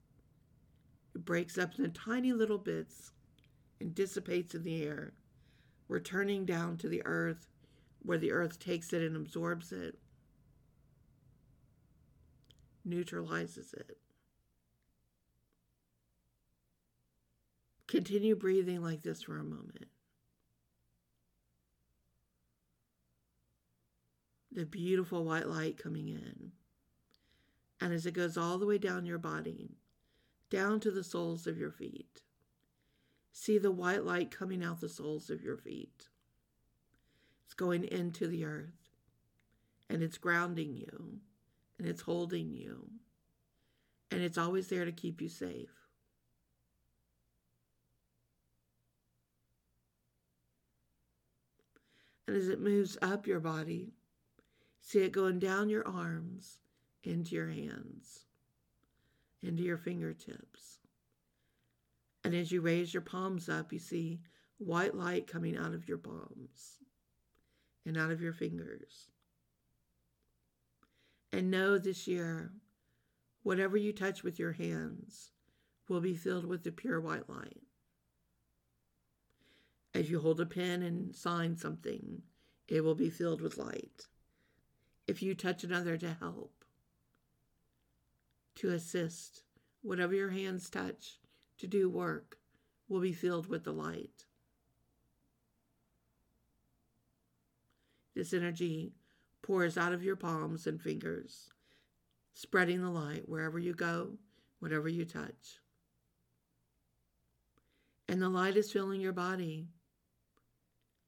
it 1.15 1.23
breaks 1.23 1.57
up 1.57 1.77
into 1.77 1.89
tiny 1.89 2.33
little 2.33 2.57
bits 2.57 3.11
and 3.79 3.95
dissipates 3.95 4.55
in 4.55 4.63
the 4.63 4.83
air, 4.83 5.13
returning 5.87 6.45
down 6.45 6.75
to 6.77 6.89
the 6.89 7.01
earth 7.05 7.47
where 8.01 8.17
the 8.17 8.31
earth 8.31 8.59
takes 8.59 8.91
it 8.91 9.01
and 9.01 9.15
absorbs 9.15 9.71
it, 9.71 9.97
neutralizes 12.85 13.73
it. 13.73 13.97
Continue 17.87 18.35
breathing 18.35 18.81
like 18.81 19.03
this 19.03 19.21
for 19.21 19.37
a 19.37 19.43
moment. 19.43 19.85
The 24.51 24.65
beautiful 24.65 25.23
white 25.23 25.47
light 25.47 25.77
coming 25.77 26.07
in. 26.07 26.51
And 27.79 27.93
as 27.93 28.05
it 28.05 28.13
goes 28.13 28.37
all 28.37 28.57
the 28.57 28.65
way 28.65 28.77
down 28.77 29.05
your 29.05 29.17
body, 29.17 29.77
down 30.49 30.79
to 30.81 30.91
the 30.91 31.03
soles 31.03 31.47
of 31.47 31.57
your 31.57 31.71
feet, 31.71 32.21
see 33.31 33.57
the 33.57 33.71
white 33.71 34.03
light 34.03 34.31
coming 34.31 34.63
out 34.63 34.79
the 34.79 34.89
soles 34.89 35.29
of 35.29 35.43
your 35.43 35.57
feet. 35.57 36.09
It's 37.45 37.53
going 37.53 37.83
into 37.83 38.27
the 38.27 38.45
earth 38.45 38.89
and 39.89 40.01
it's 40.01 40.17
grounding 40.17 40.75
you 40.75 41.19
and 41.83 41.91
it's 41.91 42.01
holding 42.01 42.53
you 42.53 42.87
and 44.09 44.21
it's 44.21 44.37
always 44.37 44.69
there 44.69 44.85
to 44.85 44.91
keep 44.93 45.19
you 45.19 45.27
safe. 45.27 45.67
And 52.25 52.37
as 52.37 52.47
it 52.47 52.61
moves 52.61 52.97
up 53.01 53.27
your 53.27 53.41
body, 53.41 53.91
see 54.79 54.99
it 54.99 55.11
going 55.11 55.39
down 55.39 55.67
your 55.67 55.85
arms 55.85 56.59
into 57.03 57.35
your 57.35 57.49
hands, 57.49 58.27
into 59.41 59.63
your 59.63 59.77
fingertips. 59.77 60.79
And 62.23 62.33
as 62.33 62.49
you 62.49 62.61
raise 62.61 62.93
your 62.93 63.01
palms 63.01 63.49
up, 63.49 63.73
you 63.73 63.79
see 63.79 64.21
white 64.57 64.95
light 64.95 65.27
coming 65.27 65.57
out 65.57 65.73
of 65.73 65.89
your 65.89 65.97
palms 65.97 66.79
and 67.85 67.97
out 67.97 68.11
of 68.11 68.21
your 68.21 68.31
fingers. 68.31 69.09
And 71.33 71.51
know 71.51 71.77
this 71.77 72.07
year, 72.07 72.53
whatever 73.41 73.75
you 73.75 73.91
touch 73.91 74.23
with 74.23 74.39
your 74.39 74.53
hands 74.53 75.31
will 75.89 75.99
be 75.99 76.15
filled 76.15 76.45
with 76.45 76.63
the 76.63 76.71
pure 76.71 77.01
white 77.01 77.27
light 77.27 77.63
as 79.93 80.09
you 80.09 80.19
hold 80.19 80.39
a 80.39 80.45
pen 80.45 80.81
and 80.81 81.15
sign 81.15 81.55
something, 81.55 82.21
it 82.67 82.81
will 82.81 82.95
be 82.95 83.09
filled 83.09 83.41
with 83.41 83.57
light. 83.57 84.07
If 85.07 85.21
you 85.21 85.35
touch 85.35 85.63
another 85.63 85.97
to 85.97 86.17
help, 86.19 86.65
to 88.55 88.69
assist, 88.69 89.43
whatever 89.81 90.13
your 90.13 90.29
hands 90.29 90.69
touch 90.69 91.19
to 91.59 91.67
do 91.67 91.89
work 91.89 92.37
will 92.87 93.01
be 93.01 93.13
filled 93.13 93.47
with 93.47 93.63
the 93.63 93.73
light. 93.73 94.25
This 98.15 98.33
energy 98.33 98.93
pours 99.43 99.77
out 99.77 99.93
of 99.93 100.01
your 100.01 100.15
palms 100.15 100.65
and 100.65 100.81
fingers, 100.81 101.49
spreading 102.33 102.81
the 102.81 102.89
light 102.89 103.29
wherever 103.29 103.59
you 103.59 103.73
go, 103.75 104.17
whatever 104.59 104.89
you 104.89 105.05
touch. 105.05 105.59
And 108.07 108.19
the 108.21 108.29
light 108.29 108.57
is 108.57 108.71
filling 108.71 109.01
your 109.01 109.13
body 109.13 109.67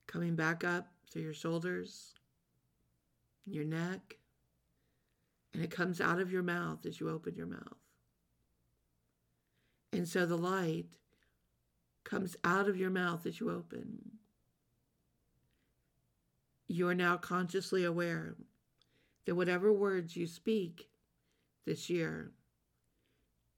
coming 0.06 0.36
back 0.36 0.64
up 0.64 0.88
through 1.10 1.24
your 1.24 1.34
shoulders, 1.34 2.14
your 3.46 3.66
neck, 3.66 4.18
and 5.54 5.64
it 5.64 5.72
comes 5.72 6.02
out 6.02 6.20
of 6.20 6.32
your 6.32 6.44
mouth 6.44 6.86
as 6.86 7.00
you 7.00 7.10
open 7.10 7.36
your 7.36 7.48
mouth. 7.48 7.80
And 9.94 10.08
so 10.08 10.26
the 10.26 10.38
light 10.38 10.98
comes 12.04 12.36
out 12.44 12.68
of 12.68 12.78
your 12.78 12.90
mouth 12.90 13.26
as 13.26 13.40
you 13.40 13.50
open. 13.50 14.15
You 16.68 16.88
are 16.88 16.96
now 16.96 17.18
consciously 17.18 17.84
aware 17.84 18.36
that 19.26 19.36
whatever 19.36 19.72
words 19.72 20.16
you 20.16 20.28
speak 20.28 20.90
this 21.66 21.90
year, 21.90 22.32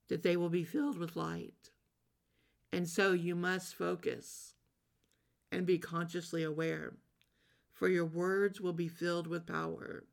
that 0.09 0.23
they 0.23 0.37
will 0.37 0.49
be 0.49 0.63
filled 0.63 0.97
with 0.97 1.15
light. 1.15 1.71
And 2.71 2.87
so 2.87 3.13
you 3.13 3.35
must 3.35 3.75
focus 3.75 4.53
and 5.51 5.65
be 5.65 5.77
consciously 5.77 6.43
aware, 6.43 6.93
for 7.71 7.87
your 7.87 8.05
words 8.05 8.59
will 8.59 8.73
be 8.73 8.87
filled 8.87 9.27
with 9.27 9.45
power, 9.45 10.03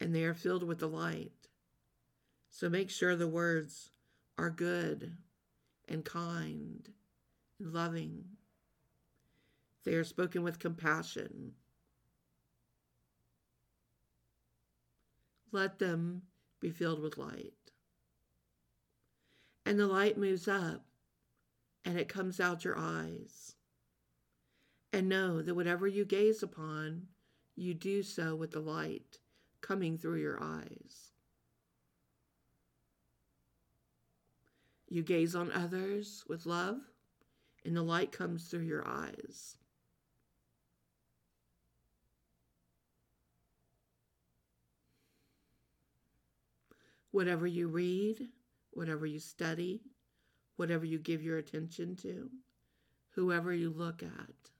and 0.00 0.14
they 0.14 0.24
are 0.24 0.34
filled 0.34 0.62
with 0.62 0.78
the 0.78 0.88
light. 0.88 1.48
So 2.50 2.68
make 2.68 2.90
sure 2.90 3.16
the 3.16 3.28
words 3.28 3.90
are 4.38 4.50
good 4.50 5.16
and 5.88 6.04
kind 6.04 6.88
and 7.58 7.72
loving. 7.72 8.24
They 9.84 9.94
are 9.94 10.04
spoken 10.04 10.42
with 10.42 10.58
compassion. 10.58 11.52
Let 15.52 15.78
them 15.78 16.22
be 16.60 16.70
filled 16.70 17.02
with 17.02 17.18
light. 17.18 17.54
And 19.64 19.78
the 19.78 19.86
light 19.86 20.18
moves 20.18 20.46
up 20.48 20.84
and 21.84 21.98
it 21.98 22.08
comes 22.08 22.40
out 22.40 22.64
your 22.64 22.78
eyes. 22.78 23.54
And 24.92 25.08
know 25.08 25.40
that 25.40 25.54
whatever 25.54 25.86
you 25.86 26.04
gaze 26.04 26.42
upon, 26.42 27.06
you 27.54 27.74
do 27.74 28.02
so 28.02 28.34
with 28.34 28.50
the 28.50 28.60
light 28.60 29.18
coming 29.60 29.96
through 29.96 30.20
your 30.20 30.42
eyes. 30.42 31.12
You 34.88 35.04
gaze 35.04 35.36
on 35.36 35.52
others 35.52 36.24
with 36.26 36.46
love, 36.46 36.78
and 37.64 37.76
the 37.76 37.82
light 37.82 38.10
comes 38.10 38.48
through 38.48 38.64
your 38.64 38.86
eyes. 38.86 39.56
Whatever 47.10 47.46
you 47.46 47.68
read, 47.68 48.28
whatever 48.70 49.06
you 49.06 49.18
study, 49.18 49.82
whatever 50.56 50.84
you 50.84 50.98
give 50.98 51.22
your 51.22 51.38
attention 51.38 51.96
to, 51.96 52.30
whoever 53.10 53.52
you 53.52 53.70
look 53.70 54.02
at, 54.02 54.50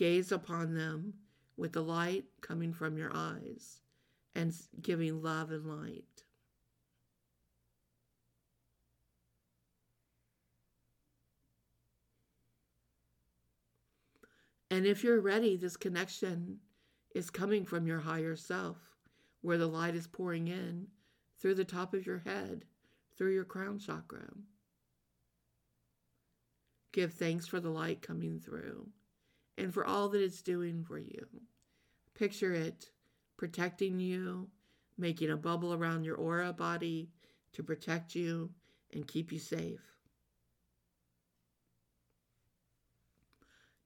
Gaze 0.00 0.32
upon 0.32 0.72
them 0.72 1.12
with 1.58 1.74
the 1.74 1.82
light 1.82 2.24
coming 2.40 2.72
from 2.72 2.96
your 2.96 3.10
eyes 3.12 3.82
and 4.34 4.50
giving 4.80 5.20
love 5.20 5.50
and 5.50 5.66
light. 5.66 6.24
And 14.70 14.86
if 14.86 15.04
you're 15.04 15.20
ready, 15.20 15.54
this 15.58 15.76
connection 15.76 16.60
is 17.14 17.28
coming 17.28 17.66
from 17.66 17.86
your 17.86 18.00
higher 18.00 18.36
self, 18.36 18.78
where 19.42 19.58
the 19.58 19.66
light 19.66 19.94
is 19.94 20.06
pouring 20.06 20.48
in 20.48 20.86
through 21.38 21.54
the 21.54 21.64
top 21.64 21.94
of 21.94 22.06
your 22.06 22.18
head, 22.18 22.64
through 23.16 23.32
your 23.32 23.44
crown 23.44 23.78
chakra. 23.78 24.28
Give 26.92 27.12
thanks 27.12 27.46
for 27.46 27.60
the 27.60 27.70
light 27.70 28.02
coming 28.02 28.40
through 28.40 28.88
and 29.56 29.72
for 29.72 29.84
all 29.84 30.08
that 30.08 30.22
it's 30.22 30.42
doing 30.42 30.84
for 30.84 30.98
you. 30.98 31.26
Picture 32.14 32.52
it 32.52 32.90
protecting 33.36 33.98
you, 33.98 34.48
making 34.98 35.30
a 35.30 35.36
bubble 35.36 35.72
around 35.72 36.04
your 36.04 36.16
aura 36.16 36.52
body 36.52 37.08
to 37.54 37.62
protect 37.62 38.14
you 38.14 38.50
and 38.92 39.08
keep 39.08 39.32
you 39.32 39.38
safe. 39.38 39.80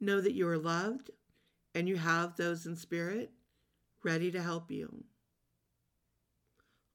Know 0.00 0.20
that 0.20 0.34
you 0.34 0.48
are 0.48 0.58
loved 0.58 1.10
and 1.74 1.88
you 1.88 1.96
have 1.96 2.36
those 2.36 2.66
in 2.66 2.74
spirit 2.74 3.30
ready 4.02 4.30
to 4.32 4.42
help 4.42 4.70
you. 4.70 5.04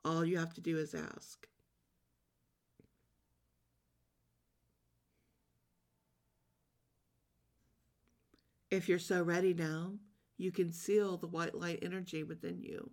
All 0.10 0.26
you 0.26 0.40
have 0.40 0.56
to 0.56 0.62
do 0.62 0.76
is 0.80 0.96
ask. 0.96 1.48
If 8.72 8.90
you're 8.90 8.98
so 8.98 9.22
ready 9.22 9.54
now, 9.54 10.00
you 10.36 10.52
can 10.52 10.74
seal 10.74 11.18
the 11.18 11.28
white 11.28 11.54
light 11.54 11.84
energy 11.84 12.24
within 12.24 12.60
you. 12.60 12.90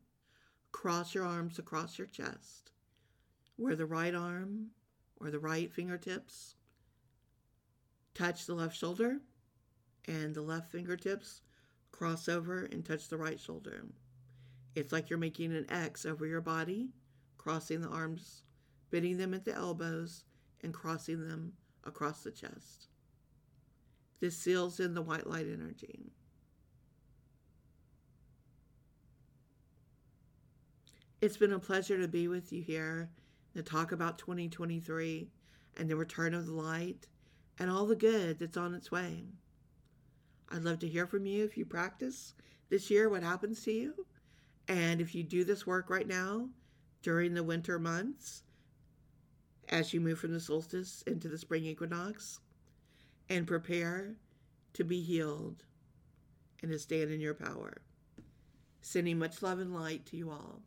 Cross 0.73 1.15
your 1.15 1.25
arms 1.25 1.59
across 1.59 1.97
your 1.97 2.07
chest, 2.07 2.73
where 3.57 3.77
the 3.77 3.87
right 3.87 4.15
arm 4.15 4.73
or 5.19 5.31
the 5.31 5.39
right 5.39 5.73
fingertips 5.73 6.57
touch 8.13 8.45
the 8.45 8.55
left 8.55 8.77
shoulder, 8.77 9.21
and 10.07 10.35
the 10.35 10.43
left 10.43 10.71
fingertips 10.71 11.41
cross 11.93 12.29
over 12.29 12.67
and 12.67 12.85
touch 12.85 13.09
the 13.09 13.17
right 13.17 13.41
shoulder. 13.41 13.87
It's 14.75 14.93
like 14.93 15.09
you're 15.09 15.19
making 15.19 15.57
an 15.57 15.65
X 15.71 16.05
over 16.05 16.27
your 16.27 16.43
body, 16.43 16.91
crossing 17.47 17.81
the 17.81 17.89
arms, 17.89 18.43
bending 18.91 19.17
them 19.19 19.33
at 19.33 19.45
the 19.45 19.55
elbows, 19.55 20.25
and 20.65 20.75
crossing 20.75 21.29
them 21.29 21.53
across 21.85 22.25
the 22.25 22.31
chest. 22.33 22.89
This 24.19 24.37
seals 24.37 24.81
in 24.81 24.95
the 24.95 25.03
white 25.03 25.29
light 25.29 25.47
energy. 25.47 26.11
It's 31.21 31.37
been 31.37 31.53
a 31.53 31.61
pleasure 31.61 32.01
to 32.01 32.09
be 32.09 32.27
with 32.27 32.53
you 32.53 32.65
here 32.65 33.11
to 33.55 33.63
talk 33.63 33.93
about 33.93 34.19
2023 34.19 35.31
and 35.77 35.89
the 35.89 35.95
return 35.95 36.35
of 36.35 36.47
the 36.47 36.53
light 36.53 37.07
and 37.61 37.71
all 37.71 37.87
the 37.87 37.95
good 37.95 38.41
that's 38.41 38.57
on 38.57 38.75
its 38.75 38.91
way. 38.91 39.23
I'd 40.49 40.65
love 40.65 40.81
to 40.81 40.89
hear 40.89 41.07
from 41.07 41.27
you 41.27 41.45
if 41.45 41.57
you 41.57 41.65
practice 41.65 42.35
this 42.71 42.91
year, 42.91 43.09
what 43.09 43.23
happens 43.23 43.63
to 43.63 43.71
you. 43.71 43.95
And 44.67 45.01
if 45.01 45.15
you 45.15 45.23
do 45.23 45.45
this 45.45 45.65
work 45.65 45.89
right 45.89 46.09
now 46.09 46.49
during 47.07 47.35
the 47.35 47.45
winter 47.45 47.79
months, 47.79 48.43
as 49.69 49.95
you 49.95 50.01
move 50.01 50.19
from 50.19 50.33
the 50.33 50.41
solstice 50.41 51.05
into 51.07 51.29
the 51.29 51.39
spring 51.39 51.65
equinox, 51.65 52.41
and 53.29 53.47
prepare 53.47 54.17
to 54.73 54.83
be 54.83 55.01
healed 55.01 55.63
and 56.61 56.73
to 56.73 56.77
stand 56.81 57.13
in 57.13 57.21
your 57.21 57.33
power. 57.33 57.81
Sending 58.81 59.21
much 59.21 59.41
love 59.41 59.61
and 59.61 59.73
light 59.73 60.05
to 60.07 60.17
you 60.17 60.31
all. 60.33 60.63